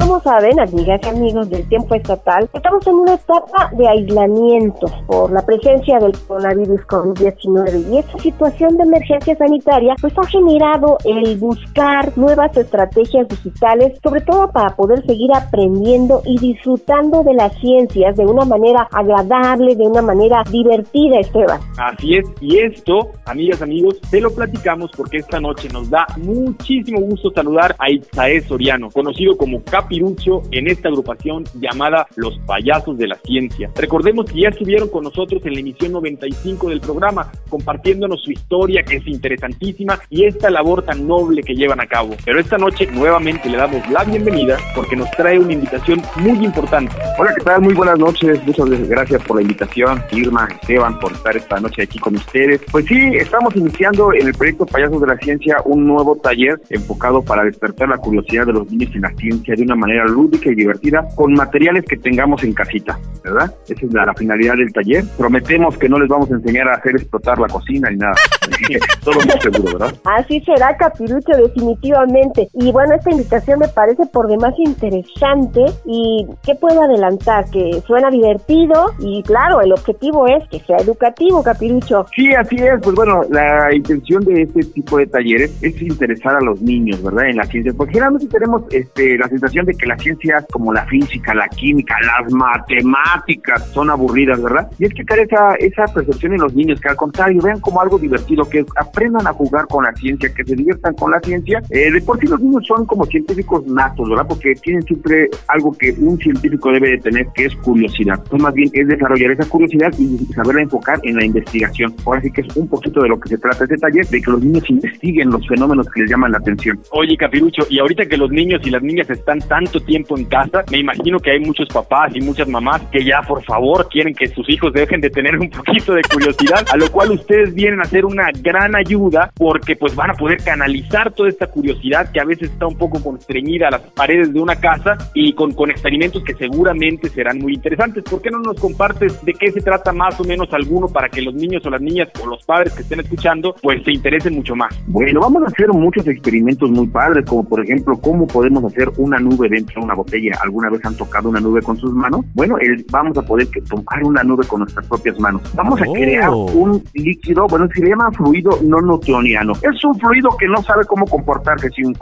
Como 0.03 0.19
saben, 0.19 0.59
amigas 0.59 0.99
y 1.01 1.07
amigos 1.07 1.49
del 1.49 1.65
tiempo 1.69 1.95
estatal, 1.95 2.49
estamos 2.53 2.85
en 2.85 2.95
una 2.95 3.13
etapa 3.13 3.71
de 3.71 3.87
aislamiento 3.87 4.87
por 5.07 5.31
la 5.31 5.41
presencia 5.45 5.97
del 5.97 6.11
coronavirus 6.27 6.81
COVID-19 6.87 7.89
y 7.89 7.99
esta 7.99 8.19
situación 8.19 8.75
de 8.75 8.83
emergencia 8.83 9.33
sanitaria 9.37 9.95
pues 10.01 10.13
ha 10.17 10.27
generado 10.27 10.97
el 11.05 11.37
buscar 11.37 12.17
nuevas 12.17 12.55
estrategias 12.57 13.29
digitales, 13.29 13.97
sobre 14.03 14.19
todo 14.19 14.51
para 14.51 14.75
poder 14.75 15.05
seguir 15.05 15.29
aprendiendo 15.33 16.21
y 16.25 16.37
disfrutando 16.37 17.23
de 17.23 17.35
las 17.35 17.57
ciencias 17.59 18.17
de 18.17 18.25
una 18.25 18.43
manera 18.43 18.85
agradable, 18.91 19.73
de 19.77 19.87
una 19.87 20.01
manera 20.01 20.43
divertida, 20.51 21.21
Esteban. 21.21 21.61
Así 21.77 22.17
es, 22.17 22.25
y 22.41 22.57
esto, 22.57 23.07
amigas, 23.23 23.61
amigos, 23.61 24.01
te 24.11 24.19
lo 24.19 24.35
platicamos 24.35 24.91
porque 24.97 25.19
esta 25.19 25.39
noche 25.39 25.69
nos 25.71 25.89
da 25.89 26.05
muchísimo 26.17 26.99
gusto 26.99 27.31
saludar 27.33 27.73
a 27.79 27.89
Itzae 27.89 28.41
Soriano, 28.41 28.89
conocido 28.91 29.37
como 29.37 29.63
Capi 29.63 29.92
Pirucho 29.93 30.41
en 30.49 30.67
esta 30.67 30.89
agrupación 30.89 31.43
llamada 31.53 32.07
Los 32.15 32.39
Payasos 32.47 32.97
de 32.97 33.07
la 33.07 33.15
Ciencia. 33.23 33.69
Recordemos 33.75 34.25
que 34.25 34.41
ya 34.41 34.49
estuvieron 34.49 34.89
con 34.89 35.03
nosotros 35.03 35.45
en 35.45 35.53
la 35.53 35.59
emisión 35.59 35.91
95 35.91 36.69
del 36.69 36.81
programa, 36.81 37.31
compartiéndonos 37.47 38.23
su 38.23 38.31
historia 38.31 38.81
que 38.81 38.95
es 38.95 39.05
interesantísima 39.05 39.99
y 40.09 40.25
esta 40.25 40.49
labor 40.49 40.81
tan 40.81 41.07
noble 41.07 41.43
que 41.43 41.53
llevan 41.53 41.79
a 41.79 41.85
cabo. 41.85 42.15
Pero 42.25 42.39
esta 42.39 42.57
noche 42.57 42.87
nuevamente 42.91 43.47
le 43.47 43.57
damos 43.57 43.87
la 43.91 44.03
bienvenida 44.03 44.57
porque 44.73 44.95
nos 44.95 45.11
trae 45.11 45.37
una 45.37 45.53
invitación 45.53 46.01
muy 46.15 46.43
importante. 46.43 46.95
Hola, 47.19 47.31
¿qué 47.37 47.43
tal? 47.43 47.61
Muy 47.61 47.75
buenas 47.75 47.99
noches. 47.99 48.43
Muchas 48.47 48.89
gracias 48.89 49.23
por 49.25 49.35
la 49.35 49.43
invitación, 49.43 50.01
Irma, 50.11 50.47
Esteban, 50.59 50.97
por 50.97 51.11
estar 51.11 51.37
esta 51.37 51.59
noche 51.59 51.83
aquí 51.83 51.99
con 51.99 52.15
ustedes. 52.15 52.61
Pues 52.71 52.85
sí, 52.85 53.11
estamos 53.13 53.55
iniciando 53.55 54.11
en 54.11 54.25
el 54.25 54.33
proyecto 54.33 54.65
Payasos 54.65 55.01
de 55.01 55.07
la 55.07 55.17
Ciencia 55.17 55.57
un 55.65 55.85
nuevo 55.85 56.15
taller 56.15 56.59
enfocado 56.71 57.21
para 57.21 57.43
despertar 57.43 57.89
la 57.89 57.99
curiosidad 57.99 58.47
de 58.47 58.53
los 58.53 58.71
niños 58.71 58.89
en 58.95 59.01
la 59.01 59.13
ciencia 59.17 59.53
de 59.55 59.61
una 59.61 59.72
manera 59.75 60.05
lúdica 60.05 60.49
y 60.49 60.55
divertida 60.55 61.07
con 61.15 61.33
materiales 61.33 61.85
que 61.85 61.97
tengamos 61.97 62.43
en 62.43 62.53
casita, 62.53 62.97
¿verdad? 63.23 63.53
Esa 63.67 63.85
es 63.85 63.93
la, 63.93 64.13
finalidad 64.13 64.55
del 64.55 64.71
taller. 64.71 65.03
Prometemos 65.17 65.77
que 65.77 65.89
no 65.89 65.99
les 65.99 66.07
vamos 66.07 66.29
a 66.31 66.35
enseñar 66.35 66.67
a 66.69 66.75
hacer 66.75 66.95
explotar 66.95 67.39
la 67.39 67.47
cocina 67.47 67.89
ni 67.89 67.97
nada. 67.97 68.13
Todo 69.03 69.15
muy 69.15 69.41
seguro, 69.41 69.79
¿verdad? 69.79 69.95
Así 70.05 70.39
será, 70.41 70.75
Capirucho, 70.77 71.31
definitivamente. 71.35 72.47
Y 72.53 72.71
bueno, 72.71 72.95
esta 72.95 73.11
invitación 73.11 73.59
me 73.59 73.67
parece 73.67 74.05
por 74.05 74.27
demás 74.27 74.53
interesante 74.57 75.65
y 75.85 76.25
¿qué 76.43 76.55
puedo 76.55 76.81
adelantar? 76.81 77.45
Que 77.51 77.81
suena 77.85 78.09
divertido 78.09 78.91
y 78.99 79.23
claro, 79.23 79.61
el 79.61 79.71
objetivo 79.71 80.27
es 80.27 80.47
que 80.49 80.59
sea 80.59 80.77
educativo, 80.77 81.43
Capirucho. 81.43 82.05
Sí, 82.15 82.33
así 82.33 82.55
es. 82.57 82.79
Pues 82.81 82.95
bueno, 82.95 83.21
la 83.29 83.73
intención 83.73 84.23
de 84.23 84.43
este 84.43 84.63
tipo 84.65 84.97
de 84.97 85.07
talleres 85.07 85.57
es 85.61 85.81
interesar 85.81 86.35
a 86.35 86.41
los 86.41 86.61
niños, 86.61 87.01
¿verdad? 87.03 87.27
En 87.29 87.37
la 87.37 87.45
ciencia, 87.45 87.73
porque 87.75 87.93
generalmente 87.93 88.27
tenemos 88.27 88.63
este, 88.71 89.17
la 89.17 89.27
sensación 89.27 89.62
de 89.65 89.73
que 89.73 89.85
las 89.85 90.01
ciencias 90.01 90.45
como 90.51 90.73
la 90.73 90.85
física, 90.85 91.33
la 91.33 91.47
química, 91.47 91.95
las 92.01 92.31
matemáticas 92.31 93.69
son 93.71 93.89
aburridas, 93.89 94.41
¿verdad? 94.41 94.69
Y 94.79 94.85
es 94.85 94.93
que 94.93 95.03
esa, 95.21 95.55
esa 95.55 95.85
percepción 95.93 96.33
en 96.33 96.41
los 96.41 96.53
niños, 96.53 96.79
que 96.79 96.89
al 96.89 96.95
contrario, 96.95 97.41
vean 97.41 97.59
como 97.59 97.81
algo 97.81 97.97
divertido, 97.97 98.47
que 98.49 98.65
aprendan 98.75 99.27
a 99.27 99.33
jugar 99.33 99.67
con 99.67 99.83
la 99.83 99.93
ciencia, 99.93 100.33
que 100.33 100.43
se 100.43 100.55
diviertan 100.55 100.93
con 100.95 101.11
la 101.11 101.19
ciencia. 101.19 101.61
Eh, 101.69 101.91
de 101.91 102.01
por 102.01 102.19
sí 102.19 102.27
los 102.27 102.39
niños 102.39 102.65
son 102.65 102.85
como 102.85 103.05
científicos 103.05 103.65
natos, 103.67 104.09
¿verdad? 104.09 104.25
Porque 104.27 104.55
tienen 104.55 104.81
siempre 104.83 105.29
algo 105.47 105.73
que 105.73 105.91
un 105.99 106.17
científico 106.17 106.71
debe 106.71 106.91
de 106.91 106.97
tener, 106.97 107.27
que 107.33 107.45
es 107.45 107.55
curiosidad. 107.57 108.15
Entonces, 108.17 108.41
más 108.41 108.53
bien 108.53 108.69
es 108.73 108.87
desarrollar 108.87 109.31
esa 109.31 109.49
curiosidad 109.49 109.93
y 109.97 110.17
saberla 110.33 110.61
enfocar 110.61 110.99
en 111.03 111.15
la 111.17 111.25
investigación. 111.25 111.93
Ahora 112.05 112.21
sí 112.21 112.31
que 112.31 112.41
es 112.41 112.55
un 112.55 112.67
poquito 112.67 113.01
de 113.01 113.09
lo 113.09 113.19
que 113.19 113.29
se 113.29 113.37
trata 113.37 113.63
este 113.63 113.77
taller, 113.77 114.05
de 114.07 114.21
que 114.21 114.31
los 114.31 114.43
niños 114.43 114.69
investiguen 114.69 115.29
los 115.29 115.47
fenómenos 115.47 115.89
que 115.89 116.01
les 116.01 116.09
llaman 116.09 116.31
la 116.31 116.37
atención. 116.37 116.79
Oye, 116.91 117.15
Capirucho, 117.17 117.63
y 117.69 117.79
ahorita 117.79 118.05
que 118.05 118.17
los 118.17 118.31
niños 118.31 118.61
y 118.65 118.69
las 118.69 118.81
niñas 118.81 119.09
están 119.09 119.39
tanto 119.53 119.79
tiempo 119.81 120.17
en 120.17 120.25
casa, 120.25 120.63
me 120.71 120.79
imagino 120.79 121.19
que 121.19 121.29
hay 121.29 121.39
muchos 121.39 121.67
papás 121.67 122.11
y 122.15 122.21
muchas 122.21 122.47
mamás 122.47 122.81
que 122.91 123.05
ya 123.05 123.21
por 123.21 123.43
favor 123.43 123.87
quieren 123.87 124.15
que 124.15 124.27
sus 124.27 124.49
hijos 124.49 124.73
dejen 124.73 124.99
de 124.99 125.11
tener 125.11 125.37
un 125.37 125.47
poquito 125.47 125.93
de 125.93 126.01
curiosidad, 126.01 126.65
a 126.73 126.75
lo 126.75 126.89
cual 126.89 127.11
ustedes 127.11 127.53
vienen 127.53 127.79
a 127.79 127.85
ser 127.85 128.03
una 128.03 128.29
gran 128.41 128.75
ayuda 128.75 129.29
porque 129.35 129.75
pues 129.75 129.93
van 129.93 130.09
a 130.09 130.15
poder 130.15 130.39
canalizar 130.43 131.11
toda 131.11 131.29
esta 131.29 131.45
curiosidad 131.45 132.11
que 132.11 132.19
a 132.19 132.25
veces 132.25 132.49
está 132.49 132.65
un 132.65 132.79
poco 132.79 132.99
constreñida 133.03 133.67
a 133.67 133.71
las 133.71 133.81
paredes 133.81 134.33
de 134.33 134.41
una 134.41 134.55
casa 134.55 134.97
y 135.13 135.33
con, 135.33 135.51
con 135.51 135.69
experimentos 135.69 136.23
que 136.23 136.33
seguramente 136.33 137.07
serán 137.09 137.37
muy 137.37 137.53
interesantes. 137.53 138.03
¿Por 138.05 138.23
qué 138.23 138.31
no 138.31 138.39
nos 138.39 138.59
compartes 138.59 139.23
de 139.23 139.33
qué 139.33 139.51
se 139.51 139.61
trata 139.61 139.93
más 139.93 140.19
o 140.19 140.23
menos 140.23 140.51
alguno 140.51 140.87
para 140.87 141.09
que 141.09 141.21
los 141.21 141.35
niños 141.35 141.63
o 141.63 141.69
las 141.69 141.81
niñas 141.81 142.09
o 142.19 142.25
los 142.25 142.43
padres 142.43 142.73
que 142.73 142.81
estén 142.81 143.01
escuchando 143.01 143.53
pues 143.61 143.83
se 143.83 143.91
interesen 143.91 144.33
mucho 144.33 144.55
más? 144.55 144.75
Bueno, 144.87 145.19
vamos 145.19 145.43
a 145.43 145.45
hacer 145.45 145.67
muchos 145.67 146.07
experimentos 146.07 146.71
muy 146.71 146.87
padres, 146.87 147.23
como 147.27 147.47
por 147.47 147.63
ejemplo 147.63 147.95
cómo 148.01 148.25
podemos 148.25 148.63
hacer 148.63 148.89
una 148.97 149.19
nube 149.19 149.42
dentro 149.49 149.79
de 149.79 149.85
una 149.85 149.95
botella. 149.95 150.37
¿Alguna 150.41 150.69
vez 150.69 150.83
han 150.85 150.95
tocado 150.95 151.29
una 151.29 151.39
nube 151.39 151.61
con 151.61 151.77
sus 151.77 151.93
manos? 151.93 152.25
Bueno, 152.33 152.57
el, 152.59 152.85
vamos 152.91 153.17
a 153.17 153.21
poder 153.21 153.47
que 153.47 153.61
tocar 153.61 154.03
una 154.03 154.23
nube 154.23 154.45
con 154.47 154.59
nuestras 154.59 154.85
propias 154.87 155.19
manos. 155.19 155.41
Vamos 155.55 155.81
a 155.81 155.85
crear 155.85 156.29
un 156.29 156.83
líquido, 156.93 157.47
bueno, 157.47 157.67
se 157.73 157.81
le 157.81 157.89
llama 157.89 158.11
fluido 158.11 158.51
no 158.63 158.81
newtoniano. 158.81 159.53
Es 159.61 159.83
un 159.83 159.99
fluido 159.99 160.29
que 160.37 160.47
no 160.47 160.61
sabe 160.63 160.85
cómo 160.85 161.05
comportarse, 161.05 161.69
sino 161.71 161.93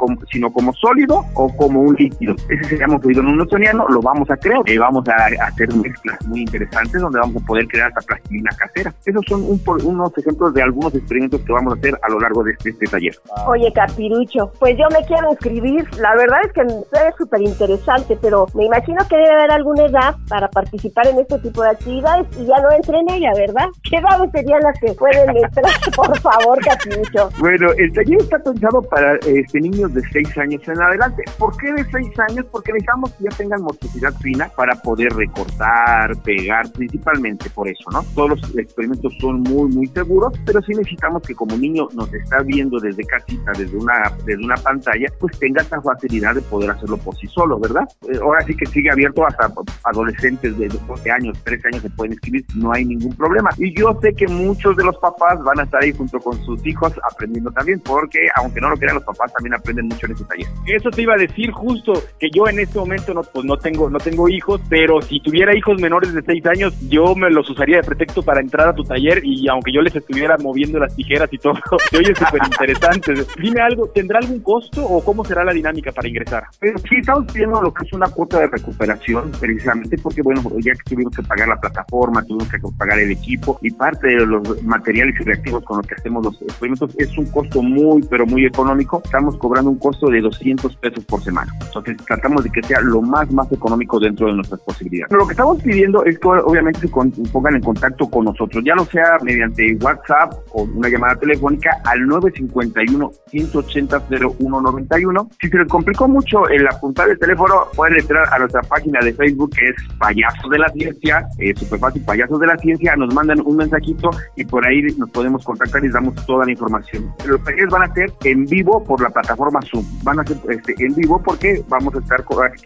como, 0.52 0.74
sólido 0.74 1.24
o 1.34 1.56
como 1.56 1.82
un 1.82 1.96
líquido. 1.96 2.36
Ese 2.50 2.64
se 2.64 2.78
llama 2.78 3.00
fluido 3.00 3.24
no 3.24 3.36
newtoniano, 3.36 3.88
lo 3.90 4.02
vamos 4.02 4.30
a 4.30 4.38
crear. 4.38 4.62
y 4.66 4.78
vamos 4.78 5.08
a, 5.08 5.46
hacer 5.46 5.74
mezclas 5.76 6.26
muy 6.28 6.42
interesantes 6.42 7.02
donde 7.02 7.20
vamos 7.20 7.42
a 7.42 7.46
poder 7.46 7.68
crear 7.68 7.90
esta 7.90 8.02
plastilina 8.02 8.52
casera. 8.58 8.94
Esos 9.06 9.24
son 9.28 9.44
un, 9.44 9.62
unos 9.84 10.18
ejemplos 10.18 10.54
de 10.54 10.62
algunos 10.62 10.94
experimentos 10.96 11.42
que 11.42 11.54
vamos 11.54 11.74
a 11.74 11.78
hacer 11.78 11.98
a 12.02 12.10
lo 12.10 12.20
largo 12.20 12.44
de 12.44 12.52
este, 12.52 12.70
este 12.70 12.86
taller. 12.86 13.16
Oye, 13.48 13.72
Capirucho, 13.74 14.52
pues 14.60 14.78
yo 14.78 14.86
me 14.92 15.06
quiero 15.06 15.32
inscribir. 15.32 15.88
La 15.98 16.16
verdad 16.16 16.40
es 16.46 16.54
que 16.54 16.62
es 16.62 17.16
súper 17.32 17.42
interesante, 17.42 18.18
pero 18.22 18.46
me 18.54 18.66
imagino 18.66 18.98
que 19.10 19.16
debe 19.16 19.32
haber 19.32 19.52
alguna 19.52 19.86
edad 19.86 20.16
para 20.28 20.50
participar 20.50 21.08
en 21.08 21.20
este 21.20 21.40
tipo 21.40 21.64
de 21.64 21.70
actividades 21.70 22.28
y 22.38 22.46
ya 22.46 22.58
no 22.62 22.72
entré 22.72 23.00
en 23.00 23.10
ella, 23.10 23.32
¿verdad? 23.36 23.68
¿Qué 23.90 23.98
edades 23.98 24.32
serían 24.32 24.60
las 24.62 24.80
que 24.80 24.94
pueden 24.94 25.30
entrar? 25.30 25.66
Por 25.96 26.20
favor, 26.20 26.60
Capirucho. 26.64 27.30
Bueno, 27.40 27.70
el 27.78 27.92
taller 27.94 28.22
está 28.22 28.40
pensado 28.40 28.82
para 28.84 29.16
este, 29.26 29.62
niños 29.62 29.94
de 29.94 30.02
6 30.12 30.38
años 30.38 30.62
en 30.68 30.82
adelante. 30.82 31.24
¿Por 31.38 31.56
qué 31.58 31.72
de 31.74 31.86
6 31.92 32.08
años? 32.30 32.46
Porque 32.52 32.74
necesitamos 32.74 33.12
que 33.14 33.24
ya 33.26 33.38
tengan 33.38 33.62
motricidad 33.62 34.14
fina 34.22 34.50
para 34.56 34.76
poder 34.76 35.12
recortar, 35.14 36.16
pegar, 36.24 36.70
principalmente 36.72 37.50
por 37.50 37.68
eso, 37.68 37.90
¿no? 37.92 38.04
Todos 38.16 38.42
los 38.42 38.58
experimentos 38.58 39.14
son 39.20 39.42
muy, 39.42 39.70
muy 39.72 39.88
seguros, 39.88 40.34
pero 40.46 40.62
sí 40.62 40.74
necesitamos 40.74 41.22
que 41.24 41.36
como 41.36 41.58
niño 41.58 41.88
nos 41.94 42.14
está 42.14 42.40
viendo 42.44 42.80
desde 42.80 43.04
casita, 43.06 43.52
desde 43.58 43.78
una, 43.78 43.94
desde 44.26 44.44
una 44.44 44.56
pantalla, 44.56 45.08
pues 45.20 45.38
tenga 45.40 45.62
esa 45.62 45.82
facilidad 45.82 46.36
de 46.36 46.42
poder 46.42 46.72
hacerlo 46.72 46.98
por 46.98 47.16
sí 47.22 47.28
solo, 47.28 47.60
¿verdad? 47.60 47.84
Eh, 48.10 48.18
ahora 48.22 48.42
sí 48.42 48.56
que 48.56 48.66
sigue 48.66 48.92
abierto 48.92 49.26
hasta 49.26 49.50
adolescentes 49.84 50.58
de 50.58 50.68
12 50.68 51.12
años, 51.12 51.38
13 51.44 51.68
años 51.68 51.82
se 51.84 51.90
pueden 51.92 52.14
inscribir, 52.14 52.44
no 52.56 52.74
hay 52.74 52.86
ningún 52.86 53.16
problema. 53.16 53.50
Y 53.58 53.74
yo 53.78 53.98
sé 54.02 54.14
que 54.14 54.28
muchos 54.28 54.76
de 54.76 54.84
los 54.84 54.98
papás 54.98 55.42
van 55.44 55.60
a 55.60 55.64
estar 55.64 55.82
ahí 55.82 55.94
junto 55.94 56.20
con 56.20 56.44
sus 56.44 56.66
hijos 56.66 56.94
aprendiendo 57.10 57.52
también, 57.52 57.80
porque 57.82 58.20
aunque 58.36 58.60
no 58.60 58.70
lo 58.70 58.78
crean, 58.78 58.96
los 58.96 59.04
papás 59.04 59.32
también 59.34 59.54
aprenden 59.54 59.88
mucho 59.88 60.08
en 60.08 60.14
ese 60.14 60.26
taller. 60.26 60.48
Eso 60.68 60.90
te 60.90 61.04
iba 61.04 61.14
a 61.14 61.18
decir 61.18 61.52
justo, 61.52 61.94
que 62.20 62.30
yo 62.32 62.48
en 62.48 62.60
este 62.60 62.80
momento 62.80 63.14
no, 63.14 63.22
pues 63.22 63.46
no 63.46 63.58
tengo, 63.58 63.90
no 63.90 64.00
tengo 64.00 64.28
hijos, 64.28 64.60
pero 64.70 65.02
si 65.02 65.20
tuviera 65.22 65.56
hijos 65.56 65.80
menores 65.80 66.14
de 66.14 66.22
6 66.22 66.46
años, 66.48 66.90
yo 66.90 67.16
me 67.16 67.30
los 67.30 67.50
usaría 67.50 67.78
de 67.78 67.84
pretexto 67.84 68.24
para 68.24 68.42
entrar 68.42 68.68
a 68.70 68.74
tu 68.74 68.84
taller 68.84 69.22
y 69.24 69.48
aunque 69.48 69.72
yo 69.72 69.82
les 69.82 69.96
estuviera 69.96 70.38
moviendo 70.38 70.80
las 70.80 70.96
tijeras 70.96 71.32
y 71.32 71.38
todo, 71.38 71.54
te 71.92 71.98
oye 71.98 72.16
súper 72.16 72.42
interesante. 72.44 73.14
Dime 73.40 73.62
algo, 73.62 73.88
¿tendrá 73.94 74.20
algún 74.20 74.40
costo 74.42 74.84
o 74.84 75.04
cómo 75.04 75.24
será 75.24 75.44
la 75.44 75.54
dinámica 75.54 75.92
para 75.92 76.08
ingresar? 76.08 76.44
Pero 76.60 76.78
sí, 76.80 77.02
estamos 77.12 77.34
pidiendo 77.34 77.62
lo 77.62 77.74
que 77.74 77.86
es 77.86 77.94
una 77.94 78.08
cuota 78.08 78.40
de 78.40 78.48
recuperación, 78.48 79.32
precisamente 79.38 79.98
porque, 79.98 80.22
bueno, 80.22 80.42
ya 80.60 80.72
que 80.74 80.96
tuvimos 80.96 81.14
que 81.14 81.24
pagar 81.24 81.50
la 81.50 81.60
plataforma, 81.60 82.24
tuvimos 82.24 82.48
que 82.50 82.60
pagar 82.78 83.00
el 83.00 83.12
equipo 83.12 83.60
y 83.62 83.72
parte 83.72 84.08
de 84.08 84.26
los 84.26 84.64
materiales 84.64 85.16
y 85.20 85.24
reactivos 85.24 85.64
con 85.64 85.78
los 85.78 85.88
que 85.88 85.96
hacemos 85.96 86.24
los 86.24 86.42
experimentos 86.42 86.96
es 86.98 87.18
un 87.18 87.26
costo 87.26 87.62
muy, 87.62 88.02
pero 88.04 88.26
muy 88.26 88.46
económico. 88.46 89.02
Estamos 89.04 89.38
cobrando 89.38 89.72
un 89.72 89.78
costo 89.78 90.08
de 90.10 90.22
200 90.22 90.74
pesos 90.78 91.04
por 91.06 91.22
semana. 91.22 91.54
Entonces 91.62 91.98
tratamos 92.06 92.44
de 92.46 92.50
que 92.50 92.64
sea 92.64 92.80
lo 92.80 93.02
más, 93.02 93.30
más 93.32 93.52
económico 93.52 94.00
dentro 94.00 94.28
de 94.28 94.34
nuestras 94.34 94.62
posibilidades. 94.62 95.12
Lo 95.12 95.28
que 95.28 95.34
estamos 95.34 95.62
pidiendo 95.62 96.06
es 96.06 96.18
que 96.18 96.28
obviamente 96.28 96.80
se 96.80 96.88
pongan 96.88 97.56
en 97.56 97.62
contacto 97.62 98.10
con 98.10 98.26
nosotros, 98.26 98.64
ya 98.64 98.76
no 98.76 98.86
sea 98.86 99.18
mediante 99.22 99.76
WhatsApp 99.82 100.34
o 100.54 100.64
una 100.64 100.88
llamada 100.88 101.16
telefónica 101.16 101.82
al 101.84 102.08
951 102.08 103.12
180 103.28 104.00
0191. 104.10 105.30
Si 105.42 105.50
se 105.50 105.58
les 105.58 105.68
complicó 105.68 106.08
mucho 106.08 106.48
el 106.48 106.66
apuntar 106.68 107.01
el 107.10 107.20
teléfono, 107.20 107.68
pueden 107.76 108.00
entrar 108.00 108.28
a 108.32 108.40
nuestra 108.40 108.62
página 108.62 109.00
de 109.00 109.14
Facebook 109.14 109.52
que 109.52 109.70
es 109.70 109.76
Payasos 109.98 110.50
de 110.50 110.60
la 110.60 110.70
Ciencia, 110.70 111.28
eh, 111.40 111.54
super 111.56 111.80
fácil, 111.80 112.04
Payasos 112.04 112.40
de 112.40 112.48
la 112.48 112.58
Ciencia, 112.58 112.96
nos 112.96 113.14
mandan 113.14 113.42
un 113.46 113.58
mensajito 113.58 114.10
y 114.36 114.46
por 114.46 114.66
ahí 114.66 114.82
nos 114.98 115.10
podemos 115.10 115.44
contactar 115.44 115.82
y 115.82 115.86
les 115.86 115.94
damos 115.94 116.16
toda 116.26 116.46
la 116.46 116.52
información. 116.52 117.12
Los 117.26 117.44
talleres 117.44 117.70
van 117.70 117.84
a 117.84 117.94
ser 117.94 118.12
en 118.24 118.46
vivo 118.46 118.84
por 118.84 119.02
la 119.02 119.10
plataforma 119.10 119.60
Zoom, 119.70 119.86
van 120.04 120.20
a 120.20 120.24
ser 120.24 120.38
este, 120.50 120.76
en 120.80 120.96
vivo 120.96 121.22
porque 121.24 121.64
vamos 121.68 121.96
a 121.96 122.00
estar 122.00 122.24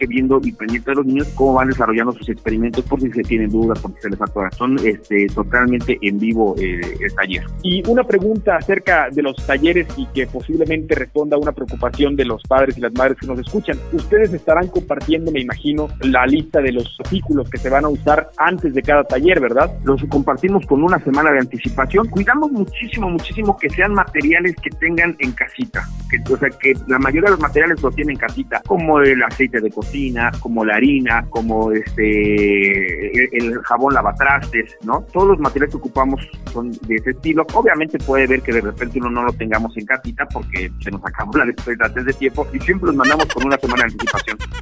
viendo 0.08 0.40
y 0.42 0.52
pendiente 0.52 0.90
de 0.90 0.96
los 0.96 1.06
niños 1.06 1.28
cómo 1.34 1.54
van 1.54 1.68
desarrollando 1.68 2.12
sus 2.12 2.28
experimentos 2.28 2.84
por 2.84 3.00
si 3.00 3.10
se 3.10 3.22
tienen 3.22 3.50
dudas, 3.50 3.78
por 3.80 3.92
si 3.94 4.02
se 4.02 4.10
les 4.10 4.20
atora. 4.20 4.50
Son 4.52 4.76
este, 4.84 5.26
totalmente 5.28 5.98
en 6.00 6.18
vivo 6.18 6.54
eh, 6.58 6.80
el 7.00 7.14
taller. 7.14 7.44
Y 7.62 7.88
una 7.88 8.04
pregunta 8.04 8.56
acerca 8.56 9.08
de 9.10 9.22
los 9.22 9.36
talleres 9.46 9.86
y 9.96 10.06
que 10.06 10.26
posiblemente 10.26 10.94
responda 10.94 11.36
a 11.36 11.38
una 11.38 11.52
preocupación 11.52 12.16
de 12.16 12.24
los 12.24 12.42
padres 12.42 12.76
y 12.78 12.80
las 12.80 12.92
madres 12.92 13.18
que 13.18 13.26
nos 13.26 13.38
escuchan. 13.38 13.78
Ustedes 14.16 14.32
estarán 14.32 14.68
compartiendo, 14.68 15.30
me 15.30 15.42
imagino, 15.42 15.88
la 16.00 16.24
lista 16.24 16.62
de 16.62 16.72
los 16.72 16.96
artículos 17.04 17.50
que 17.50 17.58
se 17.58 17.68
van 17.68 17.84
a 17.84 17.90
usar 17.90 18.30
antes 18.38 18.72
de 18.72 18.80
cada 18.80 19.04
taller, 19.04 19.40
¿verdad? 19.40 19.70
Los 19.84 20.02
compartimos 20.04 20.64
con 20.64 20.82
una 20.82 20.98
semana 21.00 21.32
de 21.32 21.40
anticipación. 21.40 22.06
Cuidamos 22.08 22.50
muchísimo, 22.50 23.10
muchísimo 23.10 23.58
que 23.58 23.68
sean 23.68 23.92
materiales 23.92 24.56
que 24.62 24.70
tengan 24.70 25.14
en 25.18 25.32
casita. 25.32 25.86
Que, 26.08 26.32
o 26.32 26.38
sea, 26.38 26.48
que 26.48 26.72
la 26.86 26.98
mayoría 26.98 27.24
de 27.24 27.32
los 27.32 27.40
materiales 27.40 27.82
lo 27.82 27.90
tienen 27.90 28.14
en 28.14 28.20
casita, 28.20 28.62
como 28.66 29.00
el 29.00 29.22
aceite 29.22 29.60
de 29.60 29.70
cocina, 29.70 30.32
como 30.40 30.64
la 30.64 30.76
harina, 30.76 31.26
como 31.28 31.72
este 31.72 33.36
el, 33.36 33.60
jabón 33.64 33.92
lavatrastes, 33.92 34.78
¿no? 34.82 35.04
Todos 35.12 35.28
los 35.28 35.40
materiales 35.40 35.74
que 35.74 35.78
ocupamos 35.78 36.26
son 36.54 36.70
de 36.70 36.94
ese 36.94 37.10
estilo. 37.10 37.46
Obviamente 37.52 37.98
puede 37.98 38.26
ver 38.26 38.40
que 38.40 38.54
de 38.54 38.62
repente 38.62 38.98
uno 38.98 39.10
no 39.10 39.24
lo 39.24 39.32
tengamos 39.34 39.76
en 39.76 39.84
casita 39.84 40.26
porque 40.32 40.70
se 40.82 40.90
nos 40.90 41.04
acabó 41.04 41.32
la 41.36 41.44
antes 41.44 42.04
de 42.06 42.12
tiempo 42.14 42.46
y 42.54 42.60
siempre 42.60 42.86
los 42.86 42.96
mandamos 42.96 43.26
con 43.26 43.44
una 43.44 43.58
semana 43.58 43.84
de 43.84 43.92
anticipación 43.92 44.05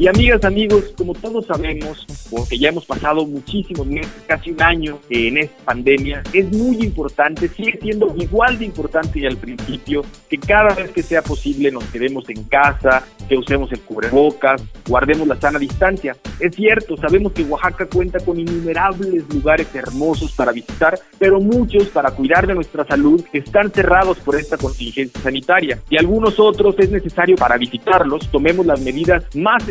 Y 0.00 0.08
amigas, 0.08 0.42
amigos, 0.46 0.94
como 0.96 1.12
todos 1.12 1.44
sabemos, 1.44 2.06
porque 2.30 2.58
ya 2.58 2.70
hemos 2.70 2.86
pasado 2.86 3.26
muchísimos 3.26 3.86
meses, 3.86 4.10
casi 4.26 4.50
un 4.50 4.62
año 4.62 4.98
en 5.10 5.36
esta 5.36 5.62
pandemia, 5.66 6.22
es 6.32 6.50
muy 6.56 6.76
importante, 6.82 7.48
sigue 7.48 7.78
siendo 7.82 8.14
igual 8.16 8.58
de 8.58 8.64
importante 8.64 9.18
y 9.18 9.26
al 9.26 9.36
principio, 9.36 10.02
que 10.30 10.38
cada 10.38 10.72
vez 10.72 10.90
que 10.92 11.02
sea 11.02 11.20
posible 11.20 11.70
nos 11.70 11.84
quedemos 11.84 12.26
en 12.30 12.44
casa, 12.44 13.04
que 13.28 13.36
usemos 13.36 13.70
el 13.72 13.80
cubrebocas, 13.80 14.62
guardemos 14.88 15.28
la 15.28 15.38
sana 15.38 15.58
distancia. 15.58 16.16
Es 16.38 16.56
cierto, 16.56 16.96
sabemos 16.96 17.32
que 17.32 17.42
Oaxaca 17.42 17.84
cuenta 17.84 18.20
con 18.20 18.40
innumerables 18.40 19.24
lugares 19.34 19.68
hermosos 19.74 20.32
para 20.32 20.50
visitar, 20.52 20.98
pero 21.18 21.40
muchos 21.40 21.88
para 21.90 22.10
cuidar 22.12 22.46
de 22.46 22.54
nuestra 22.54 22.86
salud 22.86 23.22
están 23.34 23.70
cerrados 23.70 24.18
por 24.20 24.36
esta 24.36 24.56
contingencia 24.56 25.20
sanitaria 25.20 25.78
y 25.90 25.98
algunos 25.98 26.40
otros 26.40 26.74
es 26.78 26.90
necesario 26.90 27.36
para 27.36 27.58
visitarlos 27.58 28.30
tomemos 28.30 28.64
las 28.64 28.80
medidas 28.80 29.24
más 29.36 29.68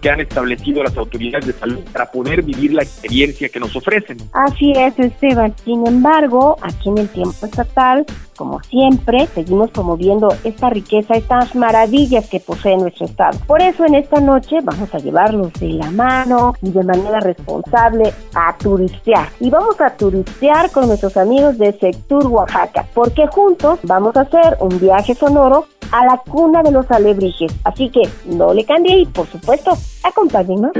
que 0.00 0.10
han 0.10 0.20
establecido 0.20 0.82
las 0.82 0.96
autoridades 0.96 1.46
de 1.46 1.52
salud 1.52 1.80
para 1.92 2.10
poder 2.10 2.42
vivir 2.42 2.72
la 2.72 2.82
experiencia 2.82 3.48
que 3.48 3.60
nos 3.60 3.74
ofrecen. 3.76 4.18
Así 4.32 4.72
es, 4.72 4.98
Esteban. 4.98 5.54
Sin 5.64 5.86
embargo, 5.86 6.56
aquí 6.62 6.88
en 6.88 6.98
el 6.98 7.08
tiempo 7.08 7.46
estatal, 7.46 8.06
como 8.40 8.58
siempre, 8.62 9.26
seguimos 9.26 9.70
promoviendo 9.70 10.28
esta 10.44 10.70
riqueza, 10.70 11.12
estas 11.12 11.54
maravillas 11.54 12.26
que 12.26 12.40
posee 12.40 12.74
nuestro 12.78 13.04
estado. 13.04 13.38
Por 13.46 13.60
eso 13.60 13.84
en 13.84 13.96
esta 13.96 14.18
noche 14.18 14.60
vamos 14.62 14.94
a 14.94 14.98
llevarlos 14.98 15.52
de 15.60 15.74
la 15.74 15.90
mano 15.90 16.54
y 16.62 16.70
de 16.70 16.82
manera 16.82 17.20
responsable 17.20 18.14
a 18.34 18.56
turistear. 18.56 19.28
Y 19.40 19.50
vamos 19.50 19.78
a 19.82 19.90
turistear 19.90 20.70
con 20.70 20.86
nuestros 20.86 21.18
amigos 21.18 21.58
de 21.58 21.78
Sectur 21.78 22.28
Oaxaca, 22.28 22.86
porque 22.94 23.26
juntos 23.26 23.78
vamos 23.82 24.16
a 24.16 24.22
hacer 24.22 24.56
un 24.60 24.80
viaje 24.80 25.14
sonoro 25.14 25.66
a 25.92 26.06
la 26.06 26.16
cuna 26.16 26.62
de 26.62 26.70
los 26.70 26.90
alebrijes. 26.90 27.54
Así 27.64 27.90
que 27.90 28.08
no 28.24 28.54
le 28.54 28.64
cambie 28.64 29.00
y, 29.00 29.04
por 29.04 29.26
supuesto, 29.26 29.72
acompáñenos. 30.02 30.72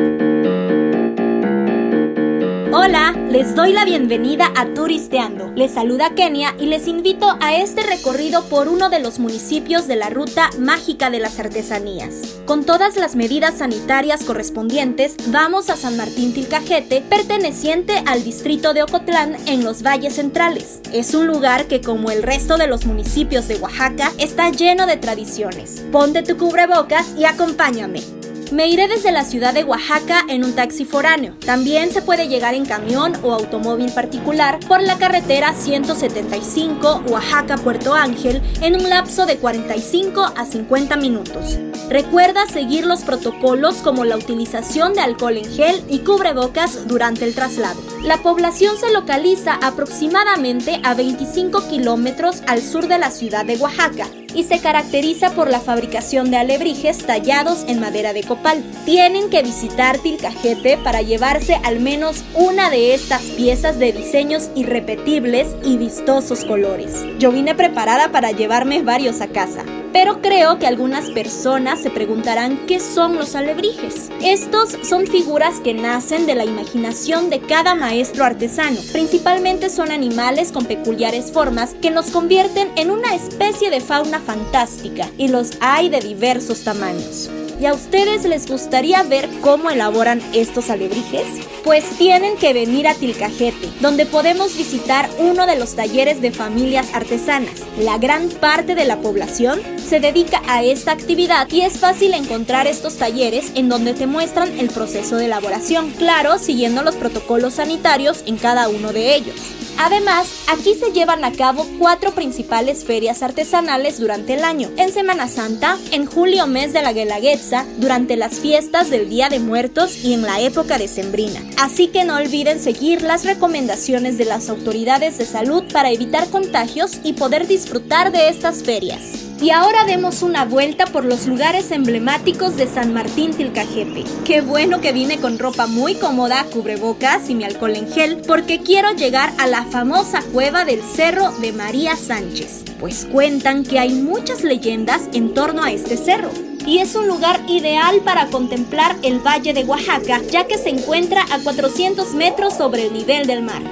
Hola, 2.73 3.13
les 3.33 3.57
doy 3.57 3.73
la 3.73 3.85
bienvenida 3.85 4.53
a 4.55 4.73
Turisteando. 4.75 5.51
Les 5.57 5.73
saluda 5.73 6.15
Kenia 6.15 6.55
y 6.57 6.67
les 6.67 6.87
invito 6.87 7.37
a 7.41 7.57
este 7.57 7.83
recorrido 7.83 8.45
por 8.45 8.69
uno 8.69 8.89
de 8.91 9.01
los 9.01 9.19
municipios 9.19 9.89
de 9.89 9.97
la 9.97 10.09
Ruta 10.09 10.51
Mágica 10.57 11.11
de 11.11 11.19
las 11.19 11.41
Artesanías. 11.41 12.41
Con 12.47 12.65
todas 12.65 12.95
las 12.95 13.17
medidas 13.17 13.59
sanitarias 13.59 14.23
correspondientes, 14.23 15.17
vamos 15.33 15.69
a 15.69 15.77
San 15.77 15.97
Martín 15.97 16.33
Tilcajete, 16.33 17.01
perteneciente 17.01 18.05
al 18.07 18.23
distrito 18.23 18.73
de 18.73 18.85
Ocotlán 18.85 19.37
en 19.47 19.65
los 19.65 19.83
valles 19.83 20.15
centrales. 20.15 20.81
Es 20.93 21.13
un 21.13 21.27
lugar 21.27 21.67
que, 21.67 21.81
como 21.81 22.13
el 22.13 22.23
resto 22.23 22.57
de 22.57 22.69
los 22.69 22.87
municipios 22.87 23.49
de 23.49 23.57
Oaxaca, 23.57 24.13
está 24.19 24.49
lleno 24.51 24.87
de 24.87 24.97
tradiciones. 24.97 25.85
Ponte 25.91 26.23
tu 26.23 26.37
cubrebocas 26.37 27.17
y 27.19 27.25
acompáñame. 27.25 28.20
Me 28.51 28.67
iré 28.67 28.89
desde 28.89 29.13
la 29.13 29.25
ciudad 29.25 29.55
de 29.55 29.63
Oaxaca 29.63 30.25
en 30.29 30.45
un 30.45 30.57
taxi 30.57 30.85
foráneo. 30.85 31.37
También 31.47 31.93
se 31.93 32.03
puede 32.03 32.27
llegar 32.27 32.55
en 32.55 32.67
camión 32.67 33.13
o 33.23 33.33
automóvil 33.33 33.93
particular 33.93 34.59
por 34.67 34.83
la 34.83 34.99
carretera 34.99 35.55
175 35.55 37.05
Oaxaca-Puerto 37.09 37.95
Ángel 37.95 38.43
en 38.61 38.75
un 38.75 38.89
lapso 38.89 39.25
de 39.25 39.37
45 39.37 40.33
a 40.37 40.45
50 40.45 40.97
minutos. 40.97 41.61
Recuerda 41.89 42.45
seguir 42.47 42.87
los 42.87 43.03
protocolos 43.03 43.77
como 43.77 44.05
la 44.05 44.17
utilización 44.17 44.95
de 44.95 45.01
alcohol 45.01 45.37
en 45.37 45.49
gel 45.49 45.85
y 45.89 46.01
cubrebocas 46.01 46.89
durante 46.89 47.27
el 47.27 47.37
traslado. 47.37 47.81
La 48.03 48.19
población 48.19 48.77
se 48.77 48.93
localiza 48.93 49.61
aproximadamente 49.63 50.81
a 50.83 50.95
25 50.95 51.69
kilómetros 51.69 52.43
al 52.49 52.63
sur 52.63 52.89
de 52.89 52.99
la 52.99 53.13
ciudad 53.13 53.45
de 53.45 53.57
Oaxaca 53.59 54.09
y 54.35 54.45
se 54.45 54.61
caracteriza 54.61 55.31
por 55.31 55.51
la 55.51 55.61
fabricación 55.61 56.31
de 56.31 56.39
alebrijes 56.39 56.99
tallados 56.99 57.65
en 57.69 57.81
madera 57.81 58.13
de 58.13 58.23
copal. 58.23 58.63
Tienen 58.85 59.31
que 59.31 59.43
visitar 59.43 59.99
Tilcajete 59.99 60.79
para 60.79 61.03
llevarse 61.03 61.55
al 61.65 61.81
menos 61.81 62.25
una 62.35 62.71
de 62.71 62.95
estas 62.95 63.23
piezas 63.23 63.79
de 63.79 63.93
diseños 63.93 64.51
irrepetibles 64.55 65.49
y 65.65 65.77
vistosos 65.77 66.45
colores. 66.45 67.05
Yo 67.19 67.33
vine 67.33 67.55
preparada 67.55 68.13
para 68.13 68.33
llevarme 68.33 68.83
varios 68.83 69.21
a 69.21 69.29
casa. 69.29 69.65
Pero 69.93 70.23
creo 70.23 70.59
que 70.59 70.67
algunas 70.67 71.11
personas 71.11 71.81
se 71.81 71.91
preguntarán 71.91 72.67
qué 72.67 72.81
son 72.81 73.17
los 73.17 73.35
alebrijes. 73.35 74.11
Estos 74.23 74.77
son 74.83 75.07
figuras 75.07 75.61
que 75.61 75.75
nacen 75.75 76.27
de 76.27 76.35
la 76.35 76.45
imaginación 76.45 77.31
de 77.31 77.41
cada 77.41 77.75
maestro 77.75 78.25
artesano. 78.25 78.81
Principalmente 78.93 79.69
son 79.69 79.91
animales 79.91 80.53
con 80.53 80.67
peculiares 80.67 81.33
formas 81.33 81.75
que 81.75 81.91
nos 81.91 82.11
convierten 82.11 82.71
en 82.77 82.91
una 82.91 83.15
especie 83.15 83.71
de 83.71 83.81
fauna 83.81 84.21
fantástica 84.21 85.09
y 85.17 85.29
los 85.29 85.53
hay 85.61 85.89
de 85.89 86.01
diversos 86.01 86.63
tamaños. 86.63 87.31
¿Y 87.61 87.67
a 87.67 87.75
ustedes 87.75 88.25
les 88.25 88.47
gustaría 88.49 89.03
ver 89.03 89.29
cómo 89.43 89.69
elaboran 89.69 90.23
estos 90.33 90.71
alebrijes? 90.71 91.27
Pues 91.63 91.85
tienen 91.99 92.39
que 92.39 92.55
venir 92.55 92.89
a 92.89 92.95
Tilcajete, 92.95 93.69
donde 93.81 94.07
podemos 94.07 94.57
visitar 94.57 95.11
uno 95.19 95.47
de 95.47 95.59
los 95.59 95.77
talleres 95.77 96.23
de 96.23 96.33
familias 96.33 96.95
artesanas. 96.95 97.61
La 97.79 97.99
gran 97.99 98.31
parte 98.31 98.75
de 98.75 98.87
la 98.87 99.01
población 99.01 99.61
se 99.77 100.01
dedica 100.01 100.41
a 100.49 100.65
esta 100.65 100.93
actividad 100.93 101.51
y 101.51 101.61
es 101.61 101.79
fácil 101.79 102.15
encontrar 102.15 102.67
estos 102.67 102.97
talleres 102.97 103.53
en 103.55 103.69
donde 103.69 103.93
te 103.93 104.07
muestran 104.07 104.59
el 104.59 104.71
proceso 104.71 105.17
de 105.17 105.27
elaboración, 105.27 105.91
claro, 105.91 106.39
siguiendo 106.39 106.83
los 106.83 106.97
protocolos 106.97 107.55
sanitarios 107.55 108.25
en 108.27 108.39
cada 108.39 108.71
uno 108.71 108.95
de 108.95 109.17
ellos. 109.17 109.60
Además, 109.83 110.29
aquí 110.47 110.75
se 110.75 110.93
llevan 110.93 111.25
a 111.25 111.33
cabo 111.33 111.67
cuatro 111.79 112.11
principales 112.11 112.85
ferias 112.85 113.23
artesanales 113.23 113.99
durante 113.99 114.35
el 114.35 114.45
año. 114.45 114.69
En 114.77 114.93
Semana 114.93 115.27
Santa, 115.27 115.79
en 115.91 116.05
julio 116.05 116.47
mes 116.47 116.75
de 116.75 116.83
la 116.83 116.93
Guelaguetza, 116.93 117.65
durante 117.79 118.19
las 118.19 118.41
fiestas 118.41 118.91
del 118.91 119.09
Día 119.09 119.31
de 119.31 119.39
Muertos 119.39 120.05
y 120.05 120.13
en 120.13 120.21
la 120.21 120.39
época 120.39 120.77
decembrina. 120.77 121.41
Así 121.57 121.89
que 121.89 122.05
no 122.05 122.17
olviden 122.17 122.61
seguir 122.61 123.01
las 123.01 123.25
recomendaciones 123.25 124.19
de 124.19 124.27
las 124.27 124.51
autoridades 124.51 125.17
de 125.17 125.25
salud 125.25 125.65
para 125.73 125.91
evitar 125.91 126.29
contagios 126.29 126.99
y 127.03 127.15
poder 127.15 127.47
disfrutar 127.47 128.13
de 128.13 128.29
estas 128.29 128.63
ferias. 128.63 129.30
Y 129.43 129.51
ahora 129.51 129.85
demos 129.85 130.23
una 130.23 130.45
vuelta 130.45 130.85
por 130.85 131.07
los 131.07 131.27
lugares 131.27 131.71
emblemáticos 131.71 132.57
de 132.57 132.67
San 132.67 132.93
Martín 132.93 133.33
Tilcajete. 133.33 134.05
Qué 134.27 134.43
bueno 134.43 134.83
que 134.83 134.93
vine 134.93 135.19
con 135.19 135.39
ropa 135.39 135.67
muy 135.67 135.95
cómoda, 135.95 136.45
cubrebocas 136.53 137.31
y 137.31 137.35
mi 137.35 137.45
alcohol 137.45 137.75
en 137.75 137.91
gel, 137.91 138.19
porque 138.27 138.61
quiero 138.61 138.93
llegar 138.93 139.33
a 139.39 139.47
la 139.47 139.65
famosa 139.65 140.21
cueva 140.33 140.67
del 140.67 140.83
Cerro 140.83 141.33
de 141.41 141.53
María 141.53 141.97
Sánchez, 141.97 142.65
pues 142.79 143.07
cuentan 143.11 143.65
que 143.65 143.79
hay 143.79 143.95
muchas 143.95 144.45
leyendas 144.45 145.09
en 145.15 145.33
torno 145.33 145.63
a 145.63 145.73
este 145.73 145.97
cerro 145.97 146.31
y 146.67 146.79
es 146.79 146.95
un 146.95 147.09
lugar 147.09 147.41
ideal 147.49 148.01
para 148.05 148.27
contemplar 148.27 148.95
el 149.03 149.21
Valle 149.21 149.55
de 149.55 149.65
Oaxaca, 149.65 150.21
ya 150.31 150.47
que 150.47 150.59
se 150.59 150.69
encuentra 150.69 151.25
a 151.33 151.39
400 151.39 152.13
metros 152.15 152.55
sobre 152.55 152.87
el 152.87 152.93
nivel 152.93 153.27
del 153.27 153.43
mar. 153.43 153.63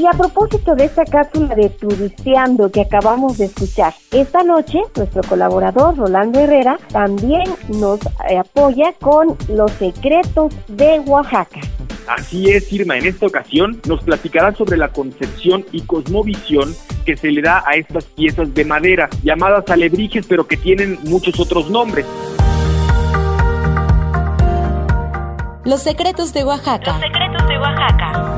Y 0.03 0.05
a 0.05 0.11
propósito 0.11 0.75
de 0.75 0.83
esta 0.83 1.05
cápsula 1.05 1.55
de 1.55 1.69
Turisteando 1.69 2.69
que 2.69 2.81
acabamos 2.81 3.37
de 3.37 3.45
escuchar, 3.45 3.93
esta 4.11 4.43
noche 4.43 4.81
nuestro 4.97 5.23
colaborador 5.23 5.95
Rolando 5.95 6.41
Herrera 6.41 6.77
también 6.91 7.45
nos 7.69 8.01
eh, 8.27 8.37
apoya 8.37 8.91
con 8.99 9.37
los 9.47 9.71
secretos 9.71 10.53
de 10.67 10.99
Oaxaca. 11.07 11.61
Así 12.09 12.49
es, 12.49 12.73
Irma, 12.73 12.97
en 12.97 13.05
esta 13.05 13.27
ocasión 13.27 13.79
nos 13.87 14.03
platicará 14.03 14.53
sobre 14.53 14.75
la 14.75 14.89
concepción 14.89 15.65
y 15.71 15.83
cosmovisión 15.83 16.75
que 17.05 17.15
se 17.15 17.31
le 17.31 17.41
da 17.41 17.63
a 17.65 17.75
estas 17.75 18.03
piezas 18.03 18.53
de 18.53 18.65
madera, 18.65 19.07
llamadas 19.23 19.69
alebrijes, 19.69 20.25
pero 20.27 20.45
que 20.45 20.57
tienen 20.57 20.99
muchos 21.05 21.39
otros 21.39 21.69
nombres. 21.69 22.05
Los 25.63 25.81
secretos 25.81 26.33
de 26.33 26.43
Oaxaca. 26.43 26.91
Los 26.91 27.03
secretos 27.03 27.47
de 27.47 27.57
Oaxaca. 27.57 28.32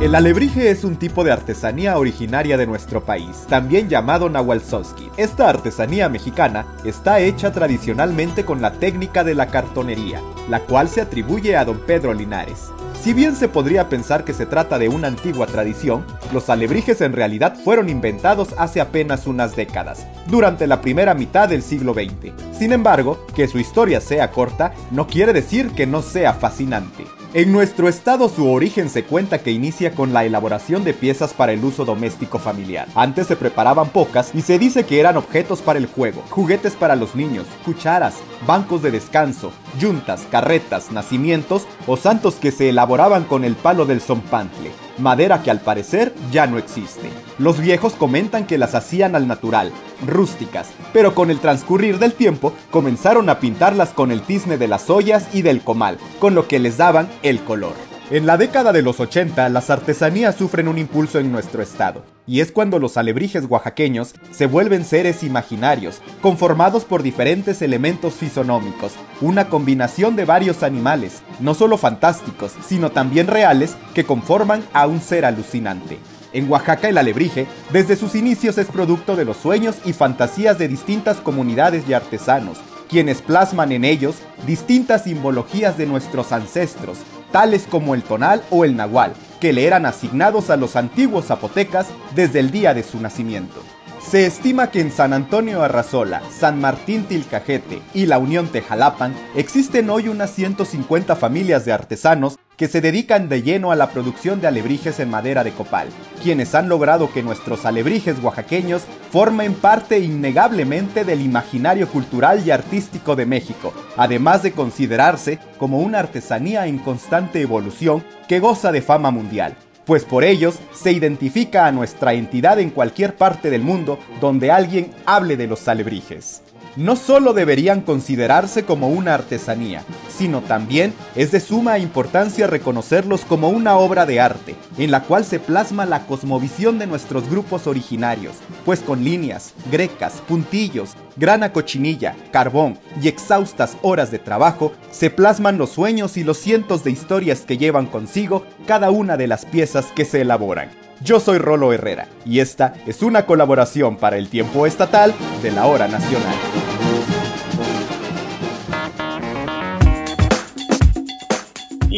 El 0.00 0.14
alebrije 0.14 0.70
es 0.70 0.82
un 0.84 0.96
tipo 0.96 1.24
de 1.24 1.30
artesanía 1.30 1.98
originaria 1.98 2.56
de 2.56 2.66
nuestro 2.66 3.04
país, 3.04 3.44
también 3.50 3.90
llamado 3.90 4.30
nahualzowski. 4.30 5.10
Esta 5.18 5.50
artesanía 5.50 6.08
mexicana 6.08 6.64
está 6.86 7.20
hecha 7.20 7.52
tradicionalmente 7.52 8.46
con 8.46 8.62
la 8.62 8.72
técnica 8.72 9.24
de 9.24 9.34
la 9.34 9.48
cartonería, 9.48 10.22
la 10.48 10.60
cual 10.60 10.88
se 10.88 11.02
atribuye 11.02 11.54
a 11.54 11.66
don 11.66 11.80
Pedro 11.80 12.14
Linares. 12.14 12.70
Si 13.02 13.12
bien 13.12 13.36
se 13.36 13.48
podría 13.48 13.90
pensar 13.90 14.24
que 14.24 14.32
se 14.32 14.46
trata 14.46 14.78
de 14.78 14.88
una 14.88 15.08
antigua 15.08 15.46
tradición, 15.46 16.06
los 16.32 16.48
alebrijes 16.48 17.02
en 17.02 17.12
realidad 17.12 17.54
fueron 17.62 17.90
inventados 17.90 18.54
hace 18.56 18.80
apenas 18.80 19.26
unas 19.26 19.54
décadas, 19.54 20.06
durante 20.28 20.66
la 20.66 20.80
primera 20.80 21.12
mitad 21.12 21.46
del 21.46 21.62
siglo 21.62 21.92
XX. 21.92 22.32
Sin 22.58 22.72
embargo, 22.72 23.26
que 23.36 23.48
su 23.48 23.58
historia 23.58 24.00
sea 24.00 24.30
corta 24.30 24.72
no 24.90 25.06
quiere 25.06 25.34
decir 25.34 25.72
que 25.72 25.86
no 25.86 26.00
sea 26.00 26.32
fascinante. 26.32 27.04
En 27.32 27.52
nuestro 27.52 27.88
estado 27.88 28.28
su 28.28 28.50
origen 28.50 28.90
se 28.90 29.04
cuenta 29.04 29.38
que 29.38 29.52
inicia 29.52 29.92
con 29.92 30.12
la 30.12 30.24
elaboración 30.24 30.82
de 30.82 30.94
piezas 30.94 31.32
para 31.32 31.52
el 31.52 31.64
uso 31.64 31.84
doméstico 31.84 32.40
familiar. 32.40 32.88
Antes 32.96 33.28
se 33.28 33.36
preparaban 33.36 33.90
pocas 33.90 34.34
y 34.34 34.42
se 34.42 34.58
dice 34.58 34.82
que 34.82 34.98
eran 34.98 35.16
objetos 35.16 35.62
para 35.62 35.78
el 35.78 35.86
juego, 35.86 36.24
juguetes 36.28 36.74
para 36.74 36.96
los 36.96 37.14
niños, 37.14 37.46
cucharas, 37.64 38.16
bancos 38.48 38.82
de 38.82 38.90
descanso, 38.90 39.52
yuntas, 39.78 40.22
carretas, 40.28 40.90
nacimientos 40.90 41.68
o 41.86 41.96
santos 41.96 42.34
que 42.34 42.50
se 42.50 42.68
elaboraban 42.68 43.22
con 43.22 43.44
el 43.44 43.54
palo 43.54 43.86
del 43.86 44.00
zompantle, 44.00 44.72
madera 45.00 45.42
que 45.42 45.50
al 45.50 45.60
parecer 45.60 46.14
ya 46.30 46.46
no 46.46 46.58
existe. 46.58 47.10
Los 47.38 47.60
viejos 47.60 47.94
comentan 47.94 48.46
que 48.46 48.58
las 48.58 48.74
hacían 48.74 49.14
al 49.14 49.26
natural, 49.26 49.72
rústicas, 50.06 50.68
pero 50.92 51.14
con 51.14 51.30
el 51.30 51.40
transcurrir 51.40 51.98
del 51.98 52.14
tiempo 52.14 52.52
comenzaron 52.70 53.28
a 53.28 53.40
pintarlas 53.40 53.90
con 53.90 54.12
el 54.12 54.22
tizne 54.22 54.58
de 54.58 54.68
las 54.68 54.90
ollas 54.90 55.28
y 55.32 55.42
del 55.42 55.62
comal, 55.62 55.98
con 56.18 56.34
lo 56.34 56.46
que 56.46 56.58
les 56.58 56.76
daban 56.76 57.08
el 57.22 57.40
color. 57.40 57.89
En 58.10 58.26
la 58.26 58.36
década 58.36 58.72
de 58.72 58.82
los 58.82 58.98
80, 58.98 59.48
las 59.50 59.70
artesanías 59.70 60.34
sufren 60.34 60.66
un 60.66 60.78
impulso 60.78 61.20
en 61.20 61.30
nuestro 61.30 61.62
estado, 61.62 62.02
y 62.26 62.40
es 62.40 62.50
cuando 62.50 62.80
los 62.80 62.96
alebrijes 62.96 63.44
oaxaqueños 63.48 64.14
se 64.32 64.46
vuelven 64.46 64.84
seres 64.84 65.22
imaginarios, 65.22 66.02
conformados 66.20 66.84
por 66.84 67.04
diferentes 67.04 67.62
elementos 67.62 68.14
fisonómicos, 68.14 68.94
una 69.20 69.48
combinación 69.48 70.16
de 70.16 70.24
varios 70.24 70.64
animales, 70.64 71.22
no 71.38 71.54
solo 71.54 71.78
fantásticos, 71.78 72.50
sino 72.66 72.90
también 72.90 73.28
reales, 73.28 73.76
que 73.94 74.02
conforman 74.02 74.64
a 74.72 74.88
un 74.88 75.00
ser 75.00 75.24
alucinante. 75.24 76.00
En 76.32 76.50
Oaxaca 76.50 76.88
el 76.88 76.98
alebrije, 76.98 77.46
desde 77.72 77.94
sus 77.94 78.16
inicios 78.16 78.58
es 78.58 78.66
producto 78.66 79.14
de 79.14 79.24
los 79.24 79.36
sueños 79.36 79.76
y 79.84 79.92
fantasías 79.92 80.58
de 80.58 80.66
distintas 80.66 81.18
comunidades 81.18 81.88
y 81.88 81.92
artesanos, 81.92 82.58
quienes 82.90 83.22
plasman 83.22 83.70
en 83.70 83.84
ellos 83.84 84.16
distintas 84.46 85.04
simbologías 85.04 85.78
de 85.78 85.86
nuestros 85.86 86.32
ancestros, 86.32 86.98
tales 87.30 87.66
como 87.70 87.94
el 87.94 88.02
tonal 88.02 88.42
o 88.50 88.64
el 88.64 88.76
nahual, 88.76 89.14
que 89.40 89.52
le 89.52 89.64
eran 89.64 89.86
asignados 89.86 90.50
a 90.50 90.56
los 90.56 90.74
antiguos 90.74 91.26
zapotecas 91.26 91.86
desde 92.16 92.40
el 92.40 92.50
día 92.50 92.74
de 92.74 92.82
su 92.82 93.00
nacimiento. 93.00 93.62
Se 94.04 94.26
estima 94.26 94.70
que 94.70 94.80
en 94.80 94.90
San 94.90 95.12
Antonio 95.12 95.62
Arrazola, 95.62 96.22
San 96.36 96.60
Martín 96.60 97.04
Tilcajete 97.04 97.80
y 97.94 98.06
la 98.06 98.18
Unión 98.18 98.48
Tejalapan 98.48 99.14
existen 99.36 99.88
hoy 99.88 100.08
unas 100.08 100.30
150 100.30 101.14
familias 101.14 101.64
de 101.64 101.72
artesanos 101.72 102.38
que 102.60 102.68
se 102.68 102.82
dedican 102.82 103.30
de 103.30 103.40
lleno 103.40 103.72
a 103.72 103.74
la 103.74 103.88
producción 103.88 104.42
de 104.42 104.46
alebrijes 104.46 105.00
en 105.00 105.08
madera 105.08 105.42
de 105.44 105.52
copal, 105.52 105.88
quienes 106.22 106.54
han 106.54 106.68
logrado 106.68 107.10
que 107.10 107.22
nuestros 107.22 107.64
alebrijes 107.64 108.22
oaxaqueños 108.22 108.82
formen 109.10 109.54
parte 109.54 109.98
innegablemente 110.00 111.06
del 111.06 111.22
imaginario 111.22 111.88
cultural 111.88 112.46
y 112.46 112.50
artístico 112.50 113.16
de 113.16 113.24
México, 113.24 113.72
además 113.96 114.42
de 114.42 114.52
considerarse 114.52 115.38
como 115.56 115.78
una 115.78 116.00
artesanía 116.00 116.66
en 116.66 116.76
constante 116.76 117.40
evolución 117.40 118.04
que 118.28 118.40
goza 118.40 118.72
de 118.72 118.82
fama 118.82 119.10
mundial 119.10 119.56
pues 119.86 120.04
por 120.04 120.22
ellos 120.22 120.60
se 120.72 120.92
identifica 120.92 121.66
a 121.66 121.72
nuestra 121.72 122.12
entidad 122.12 122.60
en 122.60 122.70
cualquier 122.70 123.16
parte 123.16 123.50
del 123.50 123.62
mundo 123.62 123.98
donde 124.20 124.52
alguien 124.52 124.92
hable 125.04 125.36
de 125.36 125.48
los 125.48 125.66
alebrijes. 125.66 126.42
No 126.76 126.94
solo 126.94 127.32
deberían 127.32 127.80
considerarse 127.80 128.64
como 128.64 128.88
una 128.88 129.14
artesanía, 129.14 129.82
sino 130.16 130.40
también 130.40 130.94
es 131.16 131.32
de 131.32 131.40
suma 131.40 131.78
importancia 131.78 132.46
reconocerlos 132.46 133.24
como 133.24 133.48
una 133.48 133.76
obra 133.76 134.06
de 134.06 134.20
arte, 134.20 134.54
en 134.78 134.92
la 134.92 135.02
cual 135.02 135.24
se 135.24 135.40
plasma 135.40 135.84
la 135.84 136.06
cosmovisión 136.06 136.78
de 136.78 136.86
nuestros 136.86 137.28
grupos 137.28 137.66
originarios, 137.66 138.36
pues 138.64 138.80
con 138.80 139.02
líneas, 139.02 139.52
grecas, 139.72 140.22
puntillos, 140.28 140.90
grana 141.16 141.52
cochinilla, 141.52 142.14
carbón 142.30 142.78
y 143.02 143.08
exhaustas 143.08 143.76
horas 143.82 144.12
de 144.12 144.20
trabajo, 144.20 144.72
se 144.92 145.10
plasman 145.10 145.58
los 145.58 145.70
sueños 145.70 146.16
y 146.16 146.22
los 146.24 146.38
cientos 146.38 146.84
de 146.84 146.92
historias 146.92 147.40
que 147.40 147.58
llevan 147.58 147.86
consigo 147.86 148.44
cada 148.66 148.90
una 148.90 149.16
de 149.16 149.26
las 149.26 149.44
piezas 149.44 149.86
que 149.86 150.04
se 150.04 150.20
elaboran. 150.20 150.70
Yo 151.02 151.18
soy 151.18 151.38
Rolo 151.38 151.72
Herrera 151.72 152.08
y 152.26 152.40
esta 152.40 152.74
es 152.86 153.02
una 153.02 153.24
colaboración 153.24 153.96
para 153.96 154.18
el 154.18 154.28
tiempo 154.28 154.66
estatal 154.66 155.14
de 155.42 155.50
la 155.50 155.66
hora 155.66 155.88
nacional. 155.88 156.59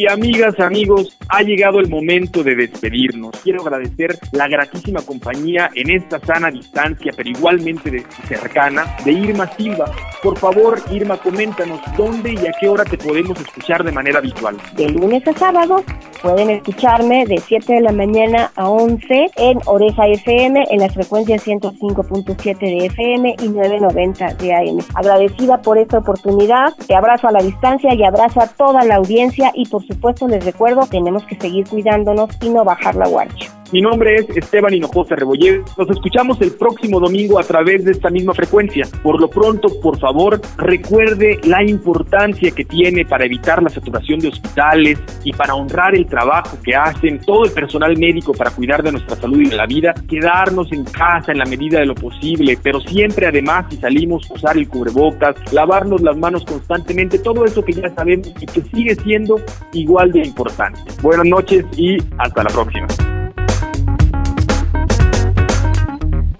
Amigas, 0.07 0.59
amigos, 0.59 1.17
ha 1.29 1.43
llegado 1.43 1.79
el 1.79 1.89
momento 1.89 2.43
de 2.43 2.57
despedirnos. 2.57 3.33
Quiero 3.43 3.63
agradecer 3.63 4.19
la 4.33 4.49
gratísima 4.49 5.01
compañía 5.03 5.71
en 5.75 5.91
esta 5.91 6.19
sana 6.21 6.51
distancia, 6.51 7.13
pero 7.17 7.31
igualmente 7.31 8.05
cercana, 8.27 8.97
de 9.05 9.13
Irma 9.13 9.47
Silva. 9.57 9.91
Por 10.23 10.39
favor, 10.39 10.81
Irma, 10.91 11.17
coméntanos 11.17 11.81
dónde 11.97 12.33
y 12.33 12.47
a 12.47 12.53
qué 12.61 12.69
hora 12.69 12.85
te 12.85 12.99
podemos 12.99 13.39
escuchar 13.41 13.85
de 13.85 13.93
manera 13.93 14.19
habitual. 14.19 14.57
De 14.77 14.89
lunes 14.89 15.27
a 15.27 15.33
sábado 15.33 15.85
pueden 16.23 16.51
escucharme 16.51 17.27
de 17.27 17.39
7 17.39 17.75
de 17.75 17.81
la 17.81 17.93
mañana 17.93 18.53
a 18.57 18.69
11 18.69 19.31
en 19.37 19.59
Oreja 19.67 20.07
FM 20.07 20.65
en 20.71 20.81
las 20.81 20.95
frecuencias 20.95 21.47
105.7 21.47 22.59
de 22.59 22.87
FM 22.87 23.37
y 23.43 23.49
990 23.49 24.35
de 24.35 24.55
AM. 24.55 24.79
Agradecida 24.95 25.61
por 25.61 25.79
esta 25.79 25.99
oportunidad, 25.99 26.75
te 26.87 26.95
abrazo 26.95 27.29
a 27.29 27.33
la 27.33 27.43
distancia 27.43 27.95
y 27.95 28.05
abrazo 28.05 28.41
a 28.41 28.47
toda 28.47 28.85
la 28.85 28.97
audiencia 28.97 29.51
y 29.55 29.67
por 29.67 29.85
supuesto 29.93 30.29
les 30.29 30.45
recuerdo, 30.45 30.87
tenemos 30.87 31.25
que 31.25 31.37
seguir 31.37 31.67
cuidándonos 31.69 32.31
y 32.41 32.49
no 32.49 32.65
bajar 32.65 32.95
la 32.95 33.09
guardia. 33.09 33.62
Mi 33.73 33.81
nombre 33.81 34.17
es 34.17 34.29
Esteban 34.37 34.75
Hinojosa 34.75 35.17
Rebolledo. 35.17 35.65
Nos 35.79 35.89
escuchamos 35.89 36.39
el 36.43 36.53
próximo 36.53 37.01
domingo 37.01 37.41
a 37.41 37.43
través 37.43 37.87
de 37.87 37.93
esta 37.93 38.11
misma 38.11 38.35
frecuencia. 38.35 38.87
Por 39.03 39.19
lo 39.19 39.29
pronto, 39.29 39.69
por 39.81 39.99
favor, 39.99 40.39
recuerde 40.59 41.41
la 41.45 41.65
importancia 41.65 42.51
que 42.51 42.67
tiene 42.67 43.07
para 43.07 43.25
evitar 43.25 43.63
la 43.63 43.71
saturación 43.71 44.21
de 44.21 44.29
hospitales 44.29 44.99
y 45.25 45.33
para 45.33 45.55
honrar 45.55 45.95
el 45.95 46.05
trabajo 46.05 46.59
que 46.63 46.77
hacen 46.77 47.19
todo 47.21 47.47
el 47.47 47.53
personal 47.53 47.97
médico 47.97 48.35
para 48.35 48.51
cuidar 48.51 48.83
de 48.83 48.93
nuestra 48.93 49.17
salud 49.17 49.41
y 49.41 49.49
de 49.49 49.57
la 49.57 49.65
vida. 49.65 49.95
Quedarnos 50.07 50.71
en 50.71 50.85
casa 50.85 51.33
en 51.33 51.39
la 51.39 51.47
medida 51.47 51.81
de 51.81 51.87
lo 51.87 51.95
posible, 51.95 52.59
pero 52.63 52.79
siempre 52.79 53.27
además 53.27 53.65
si 53.71 53.79
salimos 53.79 54.31
usar 54.31 54.59
el 54.59 54.69
cubrebocas, 54.69 55.35
lavarnos 55.51 56.03
las 56.03 56.19
manos 56.19 56.45
constantemente, 56.45 57.19
todo 57.21 57.47
eso 57.47 57.65
que 57.65 57.73
ya 57.73 57.89
sabemos 57.95 58.35
y 58.39 58.45
que 58.45 58.61
sigue 58.61 58.95
siendo 58.97 59.41
igual 59.73 60.13
de 60.13 60.27
importante. 60.27 60.79
Buenas 61.01 61.25
noches 61.25 61.65
y 61.79 61.97
hasta 62.19 62.43
la 62.43 62.51
próxima. 62.51 62.87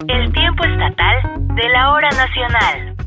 El 0.07 0.31
tiempo 0.33 0.65
estatal 0.65 1.21
de 1.55 1.69
la 1.69 1.91
hora 1.91 2.09
nacional. 2.09 3.02